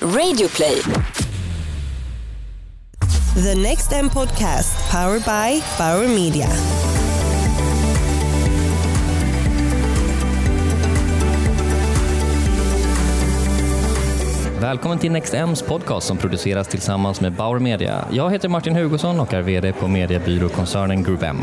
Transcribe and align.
Radioplay. 0.00 0.82
The 3.34 3.54
Next 3.54 3.92
M 3.92 4.10
podcast 4.10 4.76
powered 4.90 5.24
by 5.24 5.60
Bauer 5.78 6.06
Media. 6.06 6.48
Välkommen 14.66 14.98
till 14.98 15.12
Next 15.12 15.34
M's 15.34 15.64
podcast 15.64 16.06
som 16.06 16.16
produceras 16.16 16.68
tillsammans 16.68 17.20
med 17.20 17.32
Bauer 17.32 17.58
Media. 17.58 18.04
Jag 18.10 18.30
heter 18.30 18.48
Martin 18.48 18.76
Hugosson 18.76 19.20
och 19.20 19.34
är 19.34 19.42
VD 19.42 19.72
på 19.72 19.88
mediebyråkoncernen 19.88 21.02
Group 21.02 21.22
M. 21.22 21.38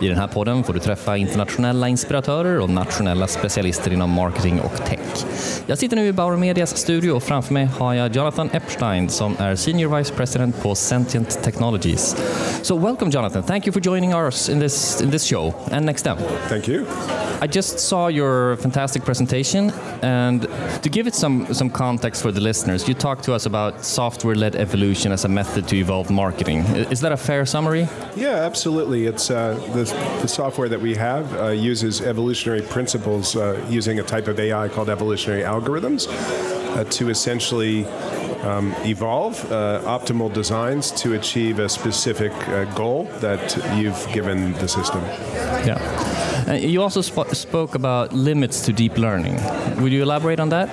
I 0.00 0.08
den 0.08 0.16
här 0.16 0.26
podden 0.26 0.64
får 0.64 0.72
du 0.72 0.80
träffa 0.80 1.16
internationella 1.16 1.88
inspiratörer 1.88 2.60
och 2.60 2.70
nationella 2.70 3.26
specialister 3.26 3.92
inom 3.92 4.10
marketing 4.10 4.60
och 4.60 4.84
tech. 4.84 5.00
Jag 5.66 5.78
sitter 5.78 5.96
nu 5.96 6.06
i 6.06 6.12
Bauer 6.12 6.36
Medias 6.36 6.76
studio 6.76 7.12
och 7.12 7.22
framför 7.22 7.54
mig 7.54 7.64
har 7.64 7.94
jag 7.94 8.16
Jonathan 8.16 8.50
Epstein 8.52 9.08
som 9.08 9.36
är 9.38 9.56
Senior 9.56 9.96
Vice 9.96 10.14
President 10.14 10.62
på 10.62 10.74
Sentient 10.74 11.42
Technologies. 11.42 12.16
So 12.62 12.78
welcome 12.78 13.10
Jonathan, 13.10 13.42
thank 13.42 13.66
you 13.66 13.72
for 13.72 13.80
joining 13.80 14.12
us 14.12 14.48
in 14.48 14.60
this, 14.60 15.02
in 15.02 15.10
this 15.10 15.24
show 15.24 15.54
and 15.72 15.86
Next 15.86 16.06
M. 16.06 16.16
Thank 16.48 16.68
you. 16.68 16.84
I 17.42 17.46
just 17.46 17.78
saw 17.78 18.08
your 18.08 18.56
fantastic 18.56 19.04
presentation, 19.04 19.72
and 20.02 20.46
to 20.82 20.88
give 20.88 21.08
it 21.08 21.14
some, 21.14 21.46
some 21.52 21.70
context 21.70 22.22
for 22.22 22.32
the 22.32 22.40
listeners, 22.40 22.53
you 22.88 22.94
talked 22.94 23.24
to 23.24 23.32
us 23.32 23.46
about 23.46 23.84
software 23.84 24.34
led 24.34 24.54
evolution 24.54 25.12
as 25.12 25.24
a 25.24 25.28
method 25.28 25.66
to 25.68 25.76
evolve 25.76 26.10
marketing. 26.10 26.58
Is 26.90 27.00
that 27.00 27.12
a 27.12 27.16
fair 27.16 27.44
summary? 27.44 27.88
Yeah, 28.16 28.36
absolutely. 28.36 29.06
It's 29.06 29.30
uh, 29.30 29.54
the, 29.72 29.84
the 30.22 30.28
software 30.28 30.68
that 30.68 30.80
we 30.80 30.94
have 30.94 31.34
uh, 31.34 31.48
uses 31.48 32.00
evolutionary 32.00 32.62
principles 32.62 33.34
uh, 33.34 33.64
using 33.68 33.98
a 33.98 34.02
type 34.02 34.28
of 34.28 34.38
AI 34.38 34.68
called 34.68 34.88
evolutionary 34.88 35.42
algorithms 35.42 36.06
uh, 36.76 36.84
to 36.84 37.08
essentially 37.08 37.84
um, 38.44 38.74
evolve 38.84 39.40
uh, 39.50 39.80
optimal 39.84 40.32
designs 40.32 40.90
to 40.92 41.14
achieve 41.14 41.58
a 41.58 41.68
specific 41.68 42.32
uh, 42.48 42.64
goal 42.74 43.04
that 43.20 43.56
you've 43.76 44.06
given 44.12 44.52
the 44.54 44.68
system. 44.68 45.02
Yeah. 45.66 46.44
Uh, 46.46 46.52
you 46.52 46.82
also 46.82 47.00
sp- 47.00 47.32
spoke 47.32 47.74
about 47.74 48.12
limits 48.12 48.60
to 48.66 48.72
deep 48.72 48.98
learning. 48.98 49.36
Would 49.82 49.92
you 49.92 50.02
elaborate 50.02 50.40
on 50.40 50.50
that? 50.50 50.68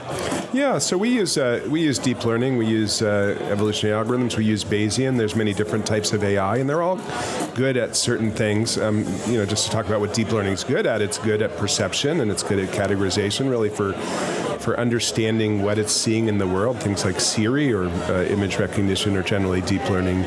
Yeah, 0.53 0.79
so 0.79 0.97
we 0.97 1.07
use 1.07 1.37
uh, 1.37 1.65
we 1.69 1.81
use 1.81 1.97
deep 1.97 2.25
learning, 2.25 2.57
we 2.57 2.65
use 2.65 3.01
uh, 3.01 3.37
evolutionary 3.49 3.95
algorithms, 3.95 4.35
we 4.35 4.43
use 4.43 4.65
Bayesian. 4.65 5.17
There's 5.17 5.33
many 5.33 5.53
different 5.53 5.85
types 5.85 6.11
of 6.11 6.25
AI, 6.25 6.57
and 6.57 6.69
they're 6.69 6.81
all 6.81 6.99
good 7.55 7.77
at 7.77 7.95
certain 7.95 8.31
things. 8.31 8.77
Um, 8.77 9.05
you 9.27 9.37
know, 9.37 9.45
just 9.45 9.65
to 9.67 9.71
talk 9.71 9.85
about 9.85 10.01
what 10.01 10.13
deep 10.13 10.33
learning 10.33 10.51
is 10.51 10.65
good 10.65 10.85
at, 10.85 11.01
it's 11.01 11.17
good 11.17 11.41
at 11.41 11.55
perception 11.55 12.19
and 12.19 12.29
it's 12.29 12.43
good 12.43 12.59
at 12.59 12.67
categorization, 12.75 13.49
really 13.49 13.69
for 13.69 13.93
for 14.61 14.79
understanding 14.79 15.61
what 15.61 15.77
it's 15.77 15.91
seeing 15.91 16.27
in 16.27 16.37
the 16.37 16.47
world. 16.47 16.81
Things 16.81 17.03
like 17.03 17.19
Siri 17.19 17.73
or 17.73 17.85
uh, 17.85 18.23
image 18.25 18.57
recognition 18.57 19.17
are 19.17 19.23
generally 19.23 19.61
deep 19.61 19.89
learning 19.89 20.25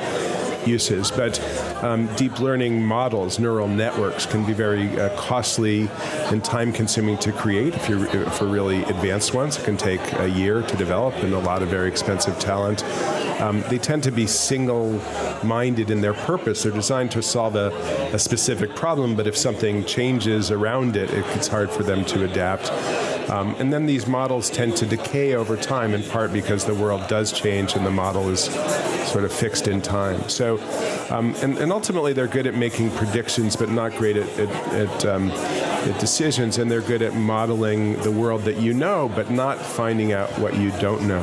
uses. 0.66 1.10
But 1.10 1.40
um, 1.82 2.06
deep 2.16 2.40
learning 2.40 2.82
models, 2.82 3.38
neural 3.38 3.68
networks, 3.68 4.26
can 4.26 4.44
be 4.44 4.52
very 4.52 4.98
uh, 4.98 5.14
costly 5.16 5.88
and 6.30 6.44
time 6.44 6.72
consuming 6.72 7.18
to 7.18 7.32
create. 7.32 7.74
If 7.74 7.88
you're 7.88 8.30
for 8.30 8.46
really 8.46 8.82
advanced 8.84 9.34
ones, 9.34 9.58
it 9.58 9.64
can 9.64 9.76
take 9.76 10.00
a 10.14 10.28
year 10.28 10.62
to 10.62 10.76
develop 10.76 11.14
and 11.16 11.34
a 11.34 11.38
lot 11.38 11.62
of 11.62 11.68
very 11.68 11.88
expensive 11.88 12.38
talent. 12.38 12.82
Um, 13.40 13.62
they 13.68 13.78
tend 13.78 14.02
to 14.04 14.12
be 14.12 14.26
single 14.26 15.00
minded 15.42 15.90
in 15.90 16.00
their 16.00 16.14
purpose. 16.14 16.62
They're 16.62 16.72
designed 16.72 17.10
to 17.12 17.22
solve 17.22 17.56
a, 17.56 17.68
a 18.12 18.18
specific 18.18 18.74
problem, 18.74 19.16
but 19.16 19.26
if 19.26 19.36
something 19.36 19.84
changes 19.84 20.50
around 20.50 20.96
it, 20.96 21.10
it's 21.10 21.48
hard 21.48 21.70
for 21.70 21.82
them 21.82 22.04
to 22.06 22.24
adapt. 22.24 22.70
Um, 23.34 23.56
and 23.58 23.72
then 23.72 23.86
these 23.86 24.06
models 24.06 24.48
tend 24.48 24.76
to 24.76 24.86
decay 24.86 25.34
over 25.34 25.56
time, 25.56 25.92
in 25.92 26.04
part 26.04 26.32
because 26.32 26.64
the 26.64 26.74
world 26.74 27.08
does 27.08 27.32
change 27.32 27.74
and 27.74 27.84
the 27.84 27.90
model 27.90 28.28
is 28.28 28.44
sort 29.10 29.24
of 29.24 29.32
fixed 29.32 29.66
in 29.66 29.82
time. 29.82 30.28
So, 30.28 30.58
um, 31.10 31.34
and, 31.42 31.58
and, 31.58 31.72
ultimately, 31.72 32.12
they're 32.12 32.28
good 32.28 32.46
at 32.46 32.54
making 32.54 32.92
predictions, 32.92 33.56
but 33.56 33.70
not 33.70 33.90
great 33.96 34.16
at, 34.16 34.28
at, 34.38 34.72
at, 34.72 35.06
um, 35.06 35.32
at, 35.32 35.98
decisions. 35.98 36.58
And 36.58 36.70
they're 36.70 36.80
good 36.80 37.02
at 37.02 37.14
modeling 37.14 38.00
the 38.02 38.12
world 38.12 38.42
that 38.42 38.58
you 38.58 38.72
know, 38.72 39.10
but 39.16 39.32
not 39.32 39.58
finding 39.58 40.12
out 40.12 40.30
what 40.38 40.56
you 40.56 40.70
don't 40.80 41.02
know. 41.08 41.20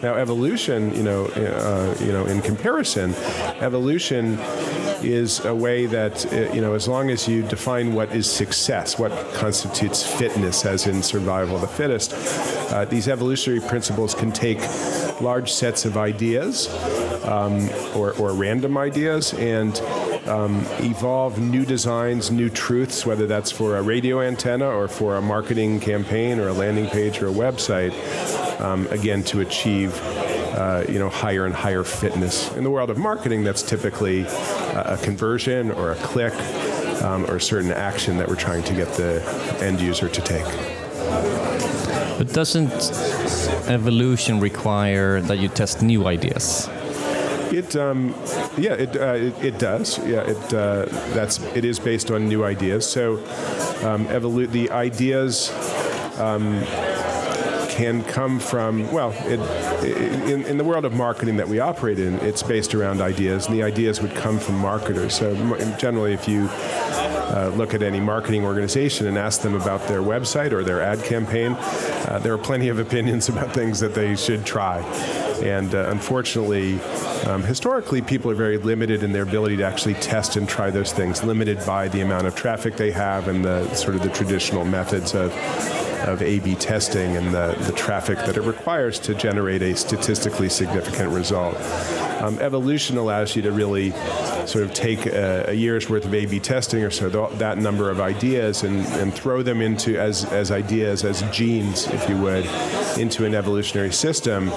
Now, 0.00 0.14
evolution, 0.14 0.94
you 0.94 1.02
know, 1.02 1.26
uh, 1.26 1.96
you 1.98 2.12
know, 2.12 2.26
in 2.26 2.40
comparison, 2.40 3.14
evolution 3.60 4.38
is 5.02 5.44
a 5.44 5.54
way 5.54 5.86
that 5.86 6.32
uh, 6.32 6.52
you 6.52 6.60
know 6.60 6.74
as 6.74 6.88
long 6.88 7.10
as 7.10 7.28
you 7.28 7.42
define 7.42 7.94
what 7.94 8.14
is 8.14 8.30
success 8.30 8.98
what 8.98 9.12
constitutes 9.34 10.06
fitness 10.06 10.64
as 10.64 10.86
in 10.86 11.02
survival 11.02 11.56
of 11.56 11.62
the 11.62 11.68
fittest 11.68 12.12
uh, 12.72 12.84
these 12.84 13.08
evolutionary 13.08 13.60
principles 13.60 14.14
can 14.14 14.32
take 14.32 14.58
large 15.20 15.52
sets 15.52 15.84
of 15.84 15.96
ideas 15.96 16.68
um, 17.24 17.68
or, 17.94 18.12
or, 18.14 18.32
random 18.32 18.78
ideas 18.78 19.34
and 19.34 19.80
um, 20.28 20.64
evolve 20.78 21.38
new 21.38 21.64
designs, 21.64 22.30
new 22.30 22.48
truths, 22.48 23.04
whether 23.04 23.26
that's 23.26 23.50
for 23.50 23.76
a 23.76 23.82
radio 23.82 24.20
antenna 24.20 24.66
or 24.66 24.88
for 24.88 25.16
a 25.16 25.22
marketing 25.22 25.80
campaign 25.80 26.38
or 26.38 26.48
a 26.48 26.52
landing 26.52 26.86
page 26.86 27.20
or 27.20 27.28
a 27.28 27.32
website, 27.32 27.92
um, 28.60 28.86
again, 28.88 29.22
to 29.24 29.40
achieve 29.40 29.92
uh, 30.58 30.84
you 30.88 30.98
know, 30.98 31.08
higher 31.08 31.46
and 31.46 31.54
higher 31.54 31.84
fitness. 31.84 32.52
In 32.56 32.64
the 32.64 32.70
world 32.70 32.90
of 32.90 32.98
marketing, 32.98 33.44
that's 33.44 33.62
typically 33.62 34.22
a 34.74 34.98
conversion 35.02 35.70
or 35.70 35.92
a 35.92 35.94
click 35.96 36.34
um, 37.02 37.24
or 37.26 37.36
a 37.36 37.40
certain 37.40 37.70
action 37.70 38.18
that 38.18 38.28
we're 38.28 38.34
trying 38.34 38.64
to 38.64 38.74
get 38.74 38.88
the 38.94 39.22
end 39.60 39.80
user 39.80 40.08
to 40.08 40.20
take. 40.20 40.44
But 42.18 42.32
doesn't 42.32 42.72
evolution 43.68 44.40
require 44.40 45.20
that 45.20 45.38
you 45.38 45.48
test 45.48 45.80
new 45.80 46.08
ideas? 46.08 46.68
It, 47.52 47.76
um, 47.76 48.14
yeah, 48.58 48.72
it, 48.72 48.96
uh, 48.96 49.14
it, 49.14 49.44
it, 49.44 49.58
does. 49.58 49.98
Yeah, 49.98 50.22
it 50.22 50.52
uh, 50.52 50.86
that's 51.14 51.38
it 51.54 51.64
is 51.64 51.78
based 51.78 52.10
on 52.10 52.28
new 52.28 52.44
ideas. 52.44 52.84
So, 52.84 53.18
um, 53.86 54.06
evolu- 54.08 54.50
the 54.50 54.70
ideas 54.70 55.50
um, 56.18 56.62
can 57.70 58.02
come 58.02 58.40
from 58.40 58.90
well, 58.92 59.14
it, 59.26 59.38
in, 59.82 60.44
in, 60.44 60.58
the 60.58 60.64
world 60.64 60.84
of 60.84 60.92
marketing 60.92 61.36
that 61.36 61.48
we 61.48 61.60
operate 61.60 61.98
in, 61.98 62.14
it's 62.16 62.42
based 62.42 62.74
around 62.74 63.00
ideas, 63.00 63.46
and 63.46 63.54
the 63.54 63.62
ideas 63.62 64.00
would 64.00 64.14
come 64.14 64.38
from 64.38 64.56
marketers. 64.56 65.14
So, 65.14 65.34
generally, 65.78 66.12
if 66.12 66.28
you 66.28 66.48
uh, 66.50 67.52
look 67.56 67.74
at 67.74 67.82
any 67.82 68.00
marketing 68.00 68.44
organization 68.44 69.06
and 69.06 69.18
ask 69.18 69.42
them 69.42 69.54
about 69.54 69.86
their 69.86 70.00
website 70.00 70.52
or 70.52 70.64
their 70.64 70.80
ad 70.80 71.02
campaign, 71.04 71.52
uh, 71.52 72.18
there 72.22 72.32
are 72.32 72.38
plenty 72.38 72.68
of 72.68 72.78
opinions 72.78 73.28
about 73.28 73.52
things 73.52 73.80
that 73.80 73.94
they 73.94 74.16
should 74.16 74.44
try. 74.44 74.80
And 75.42 75.74
uh, 75.74 75.88
unfortunately, 75.90 76.80
um, 77.26 77.42
historically, 77.42 78.02
people 78.02 78.30
are 78.30 78.34
very 78.34 78.58
limited 78.58 79.02
in 79.02 79.12
their 79.12 79.22
ability 79.22 79.58
to 79.58 79.64
actually 79.64 79.94
test 79.94 80.36
and 80.36 80.48
try 80.48 80.70
those 80.70 80.92
things, 80.92 81.22
limited 81.22 81.64
by 81.64 81.88
the 81.88 82.00
amount 82.00 82.26
of 82.26 82.34
traffic 82.34 82.76
they 82.76 82.90
have 82.90 83.28
and 83.28 83.44
the 83.44 83.72
sort 83.74 83.94
of 83.94 84.02
the 84.02 84.10
traditional 84.10 84.64
methods 84.64 85.14
of 85.14 85.32
of 86.06 86.22
A/B 86.22 86.54
testing 86.56 87.16
and 87.16 87.34
the, 87.34 87.56
the 87.66 87.72
traffic 87.72 88.18
that 88.18 88.36
it 88.36 88.42
requires 88.42 88.98
to 89.00 89.14
generate 89.14 89.62
a 89.62 89.74
statistically 89.76 90.48
significant 90.48 91.10
result. 91.12 91.56
Um, 92.20 92.38
evolution 92.40 92.96
allows 92.96 93.36
you 93.36 93.42
to 93.42 93.52
really 93.52 93.92
sort 94.46 94.64
of 94.64 94.74
take 94.74 95.06
a, 95.06 95.46
a 95.48 95.52
year's 95.52 95.88
worth 95.88 96.04
of 96.04 96.14
A/B 96.14 96.40
testing 96.40 96.82
or 96.82 96.90
so 96.90 97.08
that 97.08 97.58
number 97.58 97.90
of 97.90 98.00
ideas 98.00 98.62
and, 98.62 98.84
and 99.00 99.12
throw 99.14 99.42
them 99.42 99.60
into 99.60 99.98
as 99.98 100.24
as 100.26 100.50
ideas 100.50 101.04
as 101.04 101.22
genes, 101.30 101.86
if 101.88 102.08
you 102.08 102.16
would, 102.18 102.44
into 102.98 103.24
an 103.24 103.34
evolutionary 103.34 103.92
system 103.92 104.50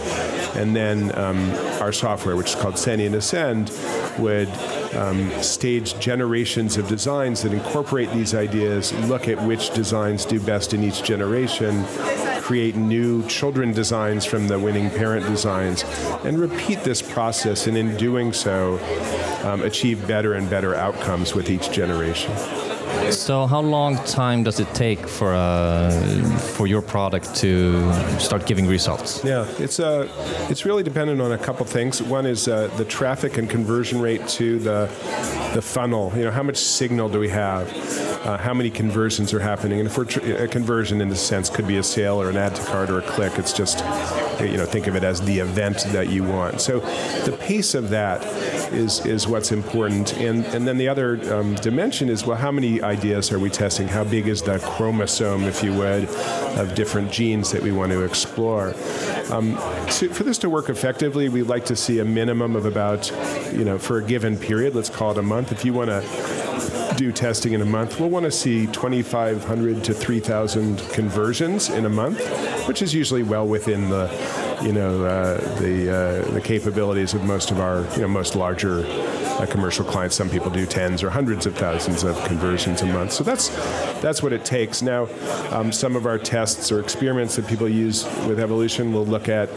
and 0.55 0.75
then 0.75 1.17
um, 1.17 1.49
our 1.81 1.91
software, 1.91 2.35
which 2.35 2.49
is 2.49 2.55
called 2.55 2.77
Sentient 2.77 3.15
Ascend, 3.15 3.71
would 4.19 4.49
um, 4.95 5.31
stage 5.41 5.97
generations 5.99 6.77
of 6.77 6.87
designs 6.87 7.41
that 7.43 7.53
incorporate 7.53 8.11
these 8.11 8.35
ideas, 8.35 8.93
look 9.07 9.27
at 9.27 9.41
which 9.43 9.73
designs 9.73 10.25
do 10.25 10.39
best 10.39 10.73
in 10.73 10.83
each 10.83 11.03
generation, 11.03 11.85
create 12.41 12.75
new 12.75 13.25
children 13.27 13.71
designs 13.71 14.25
from 14.25 14.47
the 14.47 14.59
winning 14.59 14.89
parent 14.89 15.25
designs, 15.27 15.83
and 16.25 16.37
repeat 16.37 16.79
this 16.83 17.01
process, 17.01 17.67
and 17.67 17.77
in 17.77 17.95
doing 17.97 18.33
so, 18.33 18.79
um, 19.43 19.61
achieve 19.61 20.05
better 20.07 20.33
and 20.33 20.49
better 20.49 20.75
outcomes 20.75 21.33
with 21.33 21.49
each 21.49 21.71
generation. 21.71 22.31
So, 23.11 23.45
how 23.45 23.59
long 23.59 23.97
time 24.05 24.43
does 24.43 24.59
it 24.59 24.73
take 24.73 25.07
for 25.07 25.33
uh, 25.33 25.91
for 26.55 26.65
your 26.65 26.81
product 26.81 27.35
to 27.35 27.91
start 28.19 28.45
giving 28.45 28.67
results? 28.67 29.23
Yeah, 29.23 29.45
it's 29.59 29.79
uh, 29.79 30.07
it's 30.49 30.65
really 30.65 30.83
dependent 30.83 31.21
on 31.21 31.33
a 31.33 31.37
couple 31.37 31.65
things. 31.65 32.01
One 32.01 32.25
is 32.25 32.47
uh, 32.47 32.67
the 32.77 32.85
traffic 32.85 33.37
and 33.37 33.49
conversion 33.49 33.99
rate 34.01 34.25
to 34.39 34.59
the 34.59 34.89
the 35.53 35.61
funnel. 35.61 36.13
You 36.15 36.25
know, 36.25 36.31
how 36.31 36.43
much 36.43 36.57
signal 36.57 37.09
do 37.09 37.19
we 37.19 37.29
have? 37.29 37.67
Uh, 38.25 38.37
how 38.37 38.53
many 38.53 38.69
conversions 38.69 39.33
are 39.33 39.39
happening? 39.39 39.79
And 39.79 39.87
if 39.87 39.97
we're 39.97 40.05
tr- 40.05 40.43
a 40.43 40.47
conversion 40.47 41.01
in 41.01 41.09
this 41.09 41.25
sense 41.25 41.49
could 41.49 41.67
be 41.67 41.77
a 41.77 41.83
sale 41.83 42.21
or 42.21 42.29
an 42.29 42.37
add 42.37 42.55
to 42.55 42.63
cart 42.63 42.89
or 42.89 42.99
a 42.99 43.01
click. 43.01 43.37
It's 43.37 43.53
just 43.53 43.79
you 44.39 44.57
know, 44.57 44.65
think 44.65 44.87
of 44.87 44.95
it 44.95 45.03
as 45.03 45.21
the 45.21 45.39
event 45.39 45.85
that 45.89 46.09
you 46.09 46.23
want. 46.23 46.61
So 46.61 46.79
the 47.25 47.37
pace 47.39 47.75
of 47.75 47.89
that 47.89 48.23
is, 48.71 49.05
is 49.05 49.27
what's 49.27 49.51
important. 49.51 50.13
And, 50.17 50.45
and 50.47 50.67
then 50.67 50.77
the 50.77 50.87
other 50.87 51.33
um, 51.33 51.55
dimension 51.55 52.09
is, 52.09 52.25
well, 52.25 52.37
how 52.37 52.51
many 52.51 52.81
ideas 52.81 53.31
are 53.31 53.39
we 53.39 53.49
testing? 53.49 53.87
How 53.87 54.03
big 54.03 54.27
is 54.27 54.41
the 54.41 54.59
chromosome, 54.59 55.43
if 55.43 55.63
you 55.63 55.73
would, 55.73 56.05
of 56.57 56.75
different 56.75 57.11
genes 57.11 57.51
that 57.51 57.61
we 57.61 57.71
want 57.71 57.91
to 57.91 58.03
explore? 58.03 58.73
Um, 59.31 59.55
to, 59.91 60.09
for 60.09 60.23
this 60.23 60.37
to 60.39 60.49
work 60.49 60.69
effectively, 60.69 61.29
we'd 61.29 61.43
like 61.43 61.65
to 61.65 61.75
see 61.75 61.99
a 61.99 62.05
minimum 62.05 62.55
of 62.55 62.65
about, 62.65 63.09
you 63.53 63.63
know, 63.63 63.77
for 63.77 63.97
a 63.97 64.03
given 64.03 64.37
period, 64.37 64.75
let's 64.75 64.89
call 64.89 65.11
it 65.11 65.17
a 65.17 65.21
month. 65.21 65.51
If 65.51 65.63
you 65.63 65.73
want 65.73 65.89
to 65.89 66.93
do 66.97 67.11
testing 67.11 67.53
in 67.53 67.61
a 67.61 67.65
month, 67.65 67.99
we'll 67.99 68.09
want 68.09 68.25
to 68.25 68.31
see 68.31 68.67
2,500 68.67 69.83
to 69.85 69.93
3,000 69.93 70.77
conversions 70.89 71.69
in 71.69 71.85
a 71.85 71.89
month, 71.89 72.19
which 72.67 72.81
is 72.81 72.93
usually 72.93 73.23
well 73.23 73.47
within 73.47 73.89
the 73.89 74.09
you 74.63 74.71
know, 74.71 75.03
uh, 75.05 75.39
the, 75.59 75.89
uh, 75.89 76.31
the 76.33 76.41
capabilities 76.41 77.13
of 77.13 77.23
most 77.23 77.51
of 77.51 77.59
our, 77.59 77.83
you 77.95 78.01
know, 78.01 78.07
most 78.07 78.35
larger 78.35 78.83
uh, 79.41 79.45
commercial 79.47 79.83
clients. 79.83 80.15
Some 80.15 80.29
people 80.29 80.51
do 80.51 80.65
tens 80.65 81.01
or 81.03 81.09
hundreds 81.09 81.45
of 81.45 81.55
thousands 81.55 82.03
of 82.03 82.21
conversions 82.25 82.81
a 82.81 82.85
month. 82.85 83.11
So 83.11 83.23
that's, 83.23 83.49
that's 84.01 84.21
what 84.21 84.33
it 84.33 84.45
takes. 84.45 84.81
Now, 84.81 85.07
um, 85.49 85.71
some 85.71 85.95
of 85.95 86.05
our 86.05 86.17
tests 86.19 86.71
or 86.71 86.79
experiments 86.79 87.35
that 87.35 87.47
people 87.47 87.67
use 87.67 88.05
with 88.27 88.39
evolution 88.39 88.93
will 88.93 89.05
look 89.05 89.29
at 89.29 89.49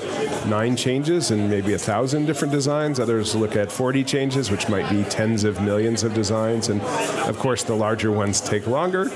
nine 0.47 0.77
changes 0.77 1.31
and 1.31 1.51
maybe 1.51 1.75
a 1.75 1.79
thousand 1.79 2.27
different 2.27 2.53
designs. 2.53 2.99
Others 2.99 3.35
look 3.35 3.57
at 3.57 3.71
40 3.71 4.05
changes, 4.05 4.51
which 4.51 4.69
might 4.69 4.89
be 4.89 5.05
tens 5.05 5.45
of 5.45 5.61
millions 5.61 6.03
of 6.03 6.15
designs. 6.15 6.69
And 6.69 6.81
of 7.29 7.39
course, 7.39 7.63
the 7.63 7.75
larger 7.75 8.11
ones 8.11 8.41
take 8.41 8.67
longer. 8.67 9.11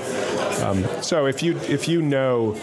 Um, 0.69 0.85
so 1.01 1.25
if 1.25 1.41
you 1.41 1.57
if 1.67 1.87
you 1.87 2.01
know 2.01 2.55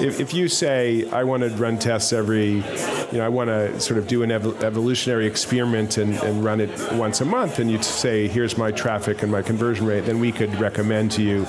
if, 0.00 0.20
if 0.20 0.34
you 0.34 0.48
say 0.48 1.08
I 1.10 1.24
want 1.24 1.42
to 1.42 1.50
run 1.50 1.78
tests 1.78 2.12
every 2.12 2.56
you 2.56 3.18
know 3.18 3.24
I 3.24 3.28
want 3.28 3.48
to 3.48 3.78
sort 3.80 3.98
of 3.98 4.06
do 4.06 4.22
an 4.22 4.30
ev- 4.30 4.62
evolutionary 4.62 5.26
experiment 5.26 5.98
and, 5.98 6.14
and 6.14 6.44
run 6.44 6.60
it 6.60 6.70
once 6.92 7.20
a 7.20 7.24
month 7.24 7.58
and 7.58 7.70
you 7.70 7.82
say 7.82 8.28
here's 8.28 8.56
my 8.56 8.70
traffic 8.70 9.22
and 9.22 9.30
my 9.30 9.42
conversion 9.42 9.86
rate 9.86 10.06
then 10.06 10.20
we 10.20 10.32
could 10.32 10.54
recommend 10.60 11.12
to 11.12 11.22
you 11.22 11.46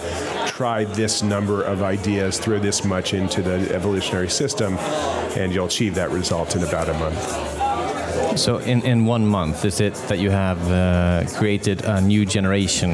try 0.48 0.84
this 0.84 1.24
number 1.24 1.64
of 1.64 1.82
ideas 1.82 2.40
throw 2.40 2.60
this 2.60 2.84
much 2.84 3.14
into 3.14 3.42
the 3.42 3.74
evolutionary 3.74 4.30
system 4.30 4.78
and 5.38 5.54
you'll 5.54 5.68
achieve 5.68 5.96
that 5.96 6.10
result 6.10 6.56
in 6.56 6.64
about 6.64 6.90
a 6.90 6.94
month. 6.94 8.38
So, 8.38 8.60
in, 8.60 8.82
in 8.84 9.06
one 9.06 9.26
month, 9.28 9.66
is 9.66 9.82
it 9.82 9.94
that 10.08 10.20
you 10.20 10.30
have 10.30 10.72
uh, 10.72 11.26
created 11.38 11.84
a 11.84 12.00
new 12.00 12.26
generation 12.26 12.92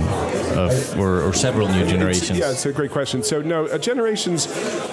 of, 0.58 1.00
or, 1.00 1.22
or 1.22 1.34
several 1.34 1.68
new 1.68 1.86
generations? 1.86 2.32
It's, 2.32 2.40
yeah, 2.40 2.52
it's 2.52 2.66
a 2.66 2.74
great 2.74 2.92
question. 2.92 3.24
So, 3.24 3.42
no, 3.42 3.66
uh, 3.68 3.78
generations, 3.78 4.48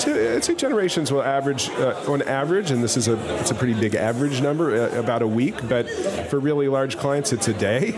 I'd 0.06 0.44
say 0.44 0.54
generations 0.54 1.10
will 1.10 1.22
average, 1.22 1.70
uh, 1.70 2.12
on 2.12 2.22
average, 2.22 2.70
and 2.70 2.82
this 2.82 2.96
is 2.96 3.08
a, 3.08 3.16
it's 3.40 3.50
a 3.50 3.54
pretty 3.54 3.74
big 3.74 3.94
average 3.94 4.40
number, 4.40 4.74
uh, 4.74 4.98
about 4.98 5.22
a 5.22 5.26
week, 5.26 5.56
but 5.68 5.88
for 6.28 6.38
really 6.38 6.68
large 6.68 6.98
clients, 6.98 7.32
it's 7.32 7.48
a 7.48 7.54
day. 7.54 7.94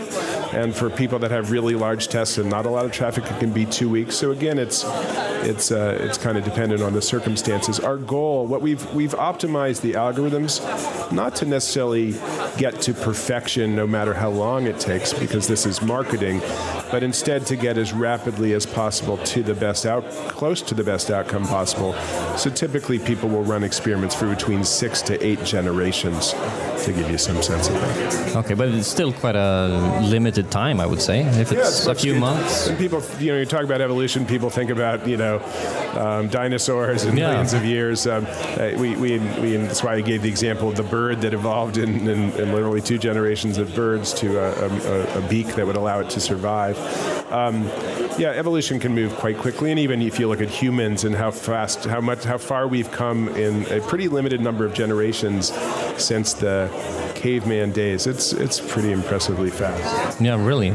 And 0.53 0.73
for 0.73 0.89
people 0.89 1.19
that 1.19 1.31
have 1.31 1.51
really 1.51 1.75
large 1.75 2.07
tests 2.07 2.37
and 2.37 2.49
not 2.49 2.65
a 2.65 2.69
lot 2.69 2.85
of 2.85 2.93
traffic, 2.93 3.25
it 3.25 3.37
can 3.37 3.51
be 3.51 3.65
two 3.65 3.89
weeks. 3.89 4.15
So, 4.15 4.31
again, 4.31 4.57
it's, 4.57 4.85
it's, 5.43 5.71
uh, 5.71 5.97
it's 6.01 6.17
kind 6.17 6.37
of 6.37 6.45
dependent 6.45 6.81
on 6.81 6.93
the 6.93 7.01
circumstances. 7.01 7.81
Our 7.81 7.97
goal, 7.97 8.47
what 8.47 8.61
we've, 8.61 8.83
we've 8.93 9.11
optimized 9.11 9.81
the 9.81 9.93
algorithms, 9.93 10.61
not 11.11 11.35
to 11.37 11.45
necessarily 11.45 12.13
get 12.57 12.79
to 12.83 12.93
perfection 12.93 13.75
no 13.75 13.85
matter 13.85 14.13
how 14.13 14.29
long 14.29 14.67
it 14.67 14.79
takes 14.79 15.13
because 15.13 15.47
this 15.47 15.65
is 15.65 15.81
marketing, 15.81 16.39
but 16.91 17.03
instead 17.03 17.45
to 17.47 17.56
get 17.57 17.77
as 17.77 17.93
rapidly 17.93 18.53
as 18.53 18.65
possible 18.65 19.17
to 19.17 19.43
the 19.43 19.53
best 19.53 19.85
out, 19.85 20.09
close 20.29 20.61
to 20.63 20.75
the 20.75 20.83
best 20.83 21.11
outcome 21.11 21.45
possible. 21.45 21.93
So 22.37 22.49
typically 22.49 22.99
people 22.99 23.29
will 23.29 23.43
run 23.43 23.63
experiments 23.63 24.15
for 24.15 24.27
between 24.27 24.63
six 24.63 25.01
to 25.03 25.23
eight 25.25 25.43
generations 25.43 26.31
to 26.31 26.93
give 26.93 27.09
you 27.09 27.17
some 27.17 27.41
sense 27.41 27.67
of 27.67 27.73
that. 27.73 28.35
Okay, 28.37 28.53
but 28.53 28.69
it's 28.69 28.87
still 28.87 29.11
quite 29.11 29.35
a 29.35 30.01
limited 30.03 30.49
time, 30.51 30.79
I 30.79 30.85
would 30.85 31.01
say. 31.01 31.21
If 31.21 31.51
it's, 31.51 31.85
yeah, 31.85 31.91
a 31.91 31.95
few 31.95 32.15
months. 32.15 32.67
And 32.67 32.77
people, 32.77 33.01
you 33.19 33.33
know, 33.33 33.39
you 33.39 33.45
talk 33.45 33.63
about 33.63 33.81
evolution, 33.81 34.25
people 34.25 34.49
think 34.49 34.69
about, 34.69 35.07
you 35.07 35.17
know, 35.17 35.41
um, 35.95 36.27
dinosaurs 36.27 37.03
and 37.03 37.17
yeah. 37.17 37.27
millions 37.27 37.53
of 37.53 37.65
years. 37.65 38.07
Um, 38.07 38.25
uh, 38.27 38.71
we, 38.77 38.95
we, 38.95 39.19
we, 39.39 39.57
that's 39.57 39.83
why 39.83 39.95
I 39.95 40.01
gave 40.01 40.21
the 40.21 40.29
example 40.29 40.69
of 40.69 40.75
the 40.75 40.83
bird 40.83 41.21
that 41.21 41.33
evolved 41.33 41.77
in, 41.77 42.07
in, 42.07 42.31
in 42.31 42.53
literally 42.53 42.81
two 42.81 42.97
generations 42.97 43.57
of 43.57 43.73
birds 43.75 44.13
to 44.15 44.37
a, 44.39 44.67
a, 44.67 45.23
a, 45.23 45.27
beak 45.27 45.47
that 45.55 45.65
would 45.65 45.75
allow 45.75 45.99
it 45.99 46.09
to 46.11 46.19
survive. 46.19 46.77
Um, 47.31 47.63
yeah, 48.17 48.29
evolution 48.35 48.79
can 48.79 48.95
move 48.95 49.13
quite 49.15 49.37
quickly, 49.37 49.69
and 49.71 49.79
even 49.79 50.01
if 50.01 50.19
you 50.19 50.27
look 50.27 50.41
at 50.41 50.49
humans 50.49 51.03
and 51.03 51.13
how 51.13 51.31
fast, 51.31 51.85
how 51.85 51.99
much, 51.99 52.23
how 52.23 52.37
far 52.37 52.67
we've 52.67 52.91
come 52.91 53.27
in 53.29 53.65
a 53.71 53.81
pretty 53.81 54.07
limited 54.07 54.39
number 54.39 54.65
of 54.65 54.73
generations 54.73 55.51
since 55.97 56.33
the 56.33 56.69
caveman 57.15 57.71
days, 57.71 58.07
it's 58.07 58.31
it's 58.33 58.59
pretty 58.59 58.91
impressively 58.91 59.49
fast. 59.49 60.21
Yeah, 60.21 60.43
really. 60.43 60.69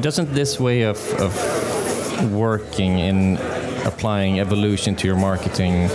Doesn't 0.00 0.32
this 0.32 0.58
way 0.58 0.82
of, 0.82 0.98
of 1.20 2.32
working 2.32 2.98
in 2.98 3.36
applying 3.84 4.40
evolution 4.40 4.96
to 4.96 5.06
your 5.06 5.16
marketing 5.16 5.88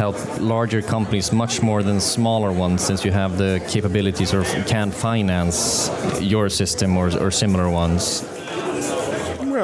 help 0.00 0.16
larger 0.40 0.80
companies 0.80 1.30
much 1.30 1.60
more 1.60 1.82
than 1.82 2.00
smaller 2.00 2.50
ones 2.52 2.82
since 2.82 3.04
you 3.04 3.12
have 3.12 3.36
the 3.36 3.62
capabilities 3.68 4.32
or 4.32 4.44
can 4.64 4.90
finance 4.90 5.90
your 6.20 6.48
system 6.48 6.96
or, 6.96 7.14
or 7.18 7.30
similar 7.30 7.68
ones? 7.68 8.24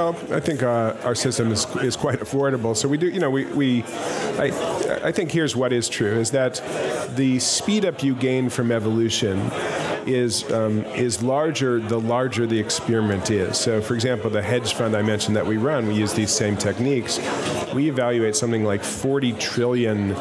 Well, 0.06 0.16
I 0.30 0.38
think 0.38 0.62
uh, 0.62 0.94
our 1.02 1.16
system 1.16 1.50
is, 1.50 1.66
is 1.76 1.96
quite 1.96 2.20
affordable. 2.20 2.76
So 2.76 2.86
we 2.86 2.96
do, 2.96 3.08
you 3.08 3.18
know, 3.18 3.28
we, 3.28 3.44
we 3.46 3.82
I, 4.38 5.00
I 5.02 5.10
think 5.10 5.32
here's 5.32 5.56
what 5.56 5.72
is 5.72 5.88
true 5.88 6.20
is 6.20 6.30
that 6.30 6.62
the 7.16 7.40
speed 7.40 7.84
up 7.84 8.04
you 8.04 8.14
gain 8.14 8.48
from 8.48 8.70
evolution 8.70 9.50
is 10.06 10.48
um, 10.52 10.84
is 10.94 11.24
larger 11.24 11.80
the 11.80 11.98
larger 11.98 12.46
the 12.46 12.56
experiment 12.56 13.32
is. 13.32 13.58
So, 13.58 13.80
for 13.80 13.94
example, 13.94 14.30
the 14.30 14.42
hedge 14.42 14.74
fund 14.74 14.96
I 14.96 15.02
mentioned 15.02 15.34
that 15.34 15.44
we 15.46 15.56
run, 15.56 15.88
we 15.88 15.94
use 15.94 16.12
these 16.12 16.30
same 16.30 16.56
techniques. 16.56 17.18
We 17.74 17.88
evaluate 17.88 18.36
something 18.36 18.62
like 18.62 18.84
40 18.84 19.32
trillion 19.32 20.14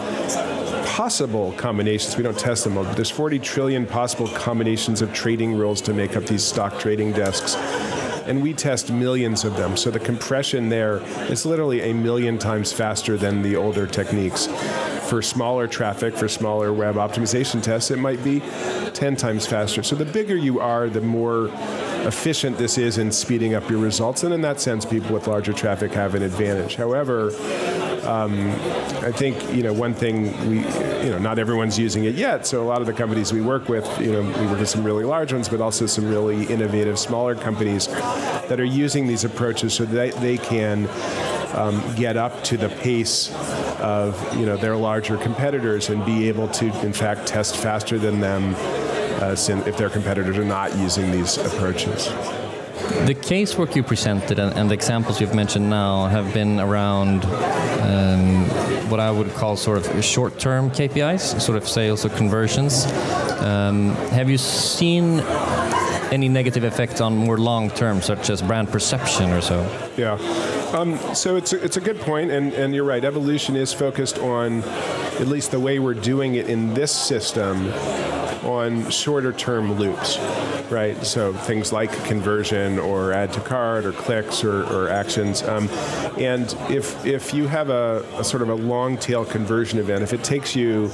possible 0.87 1.51
combinations. 1.57 2.17
We 2.17 2.23
don't 2.23 2.39
test 2.39 2.63
them 2.63 2.75
all, 2.75 2.85
but 2.85 2.95
there's 2.95 3.11
40 3.11 3.37
trillion 3.37 3.85
possible 3.85 4.29
combinations 4.29 5.03
of 5.03 5.13
trading 5.13 5.53
rules 5.53 5.79
to 5.81 5.93
make 5.93 6.17
up 6.17 6.23
these 6.23 6.43
stock 6.43 6.79
trading 6.79 7.11
desks 7.11 7.55
and 8.25 8.41
we 8.41 8.53
test 8.53 8.91
millions 8.91 9.43
of 9.43 9.55
them. 9.57 9.77
So 9.77 9.91
the 9.91 9.99
compression 9.99 10.69
there 10.69 10.97
is 11.31 11.45
literally 11.45 11.81
a 11.81 11.93
million 11.93 12.37
times 12.37 12.71
faster 12.71 13.17
than 13.17 13.41
the 13.41 13.55
older 13.55 13.87
techniques. 13.87 14.47
For 15.09 15.21
smaller 15.21 15.67
traffic, 15.67 16.15
for 16.15 16.27
smaller 16.27 16.73
web 16.73 16.95
optimization 16.95 17.61
tests, 17.61 17.91
it 17.91 17.99
might 17.99 18.23
be 18.23 18.41
10 18.93 19.15
times 19.15 19.45
faster. 19.45 19.83
So 19.83 19.95
the 19.95 20.05
bigger 20.05 20.35
you 20.35 20.59
are, 20.59 20.89
the 20.89 21.01
more 21.01 21.51
efficient 22.07 22.57
this 22.57 22.77
is 22.77 22.97
in 22.97 23.11
speeding 23.11 23.53
up 23.53 23.69
your 23.69 23.79
results. 23.79 24.23
And 24.23 24.33
in 24.33 24.41
that 24.41 24.59
sense, 24.59 24.85
people 24.85 25.13
with 25.13 25.27
larger 25.27 25.53
traffic 25.53 25.91
have 25.93 26.15
an 26.15 26.23
advantage. 26.23 26.75
However, 26.75 27.31
um, 28.05 28.49
I 29.03 29.11
think 29.11 29.53
you 29.53 29.63
know 29.63 29.73
one 29.73 29.93
thing 29.93 30.23
we 30.49 30.57
you 31.03 31.11
know 31.11 31.19
not 31.19 31.39
everyone's 31.39 31.77
using 31.77 32.05
it 32.05 32.15
yet. 32.15 32.45
So 32.47 32.63
a 32.63 32.67
lot 32.67 32.81
of 32.81 32.87
the 32.87 32.93
companies 32.93 33.33
we 33.33 33.41
work 33.41 33.69
with, 33.69 33.85
you 33.99 34.11
know, 34.11 34.21
we 34.21 34.47
work 34.47 34.59
with 34.59 34.69
some 34.69 34.83
really 34.83 35.03
large 35.03 35.33
ones, 35.33 35.49
but 35.49 35.61
also 35.61 35.85
some 35.85 36.07
really 36.07 36.45
innovative 36.45 36.97
smaller 36.97 37.35
companies 37.35 37.87
that 37.87 38.59
are 38.59 38.65
using 38.65 39.07
these 39.07 39.23
approaches 39.23 39.73
so 39.73 39.85
that 39.85 40.13
they 40.15 40.37
can 40.37 40.87
um, 41.53 41.81
get 41.95 42.17
up 42.17 42.43
to 42.43 42.57
the 42.57 42.69
pace 42.69 43.33
of 43.79 44.15
you 44.37 44.45
know 44.45 44.57
their 44.57 44.75
larger 44.75 45.17
competitors 45.17 45.89
and 45.89 46.05
be 46.05 46.27
able 46.27 46.47
to 46.49 46.65
in 46.85 46.93
fact 46.93 47.27
test 47.27 47.57
faster 47.57 47.97
than 47.97 48.19
them 48.19 48.55
uh, 49.21 49.35
if 49.65 49.77
their 49.77 49.89
competitors 49.89 50.37
are 50.37 50.45
not 50.45 50.75
using 50.77 51.11
these 51.11 51.37
approaches. 51.37 52.09
The 53.05 53.15
casework 53.15 53.75
you 53.75 53.83
presented 53.83 54.37
and, 54.37 54.55
and, 54.55 54.69
the 54.69 54.73
examples 54.73 55.19
you've 55.19 55.33
mentioned 55.33 55.69
now 55.69 56.07
have 56.07 56.33
been 56.33 56.59
around 56.59 57.23
um, 57.85 58.45
what 58.89 58.99
I 58.99 59.11
would 59.11 59.31
call 59.33 59.55
sort 59.55 59.77
of 59.77 60.03
short-term 60.03 60.71
KPIs, 60.71 61.39
sort 61.39 61.57
of 61.57 61.67
sales 61.67 62.05
or 62.05 62.09
conversions. 62.09 62.85
Um, 63.41 63.91
have 64.11 64.29
you 64.29 64.37
seen 64.37 65.19
any 66.11 66.29
negative 66.29 66.63
effect 66.63 67.01
on 67.01 67.15
more 67.15 67.37
long 67.37 67.69
term, 67.69 68.01
such 68.01 68.29
as 68.29 68.41
brand 68.41 68.69
perception 68.69 69.31
or 69.31 69.41
so? 69.41 69.61
Yeah. 69.97 70.13
Um, 70.73 70.97
so 71.13 71.35
it's 71.35 71.53
a, 71.53 71.63
it's 71.63 71.77
a 71.77 71.81
good 71.81 71.99
point, 71.99 72.31
and, 72.31 72.53
and 72.53 72.73
you're 72.73 72.85
right. 72.85 73.03
Evolution 73.03 73.55
is 73.55 73.73
focused 73.73 74.17
on, 74.19 74.63
at 75.19 75.27
least 75.27 75.51
the 75.51 75.59
way 75.59 75.79
we're 75.79 75.93
doing 75.93 76.35
it 76.35 76.49
in 76.49 76.73
this 76.73 76.91
system, 76.91 77.67
on 78.45 78.89
shorter 78.89 79.33
term 79.33 79.73
loops, 79.73 80.17
right? 80.69 80.95
So 81.05 81.33
things 81.33 81.73
like 81.73 81.91
conversion 82.05 82.79
or 82.79 83.11
add 83.11 83.33
to 83.33 83.41
cart 83.41 83.85
or 83.85 83.91
clicks 83.91 84.43
or, 84.43 84.63
or 84.65 84.89
actions. 84.89 85.43
Um, 85.43 85.67
and 86.17 86.55
if, 86.69 87.05
if 87.05 87.33
you 87.33 87.47
have 87.47 87.69
a, 87.69 88.05
a 88.17 88.23
sort 88.23 88.41
of 88.41 88.49
a 88.49 88.55
long 88.55 88.97
tail 88.97 89.25
conversion 89.25 89.79
event, 89.79 90.03
if 90.03 90.13
it 90.13 90.23
takes 90.23 90.55
you 90.55 90.91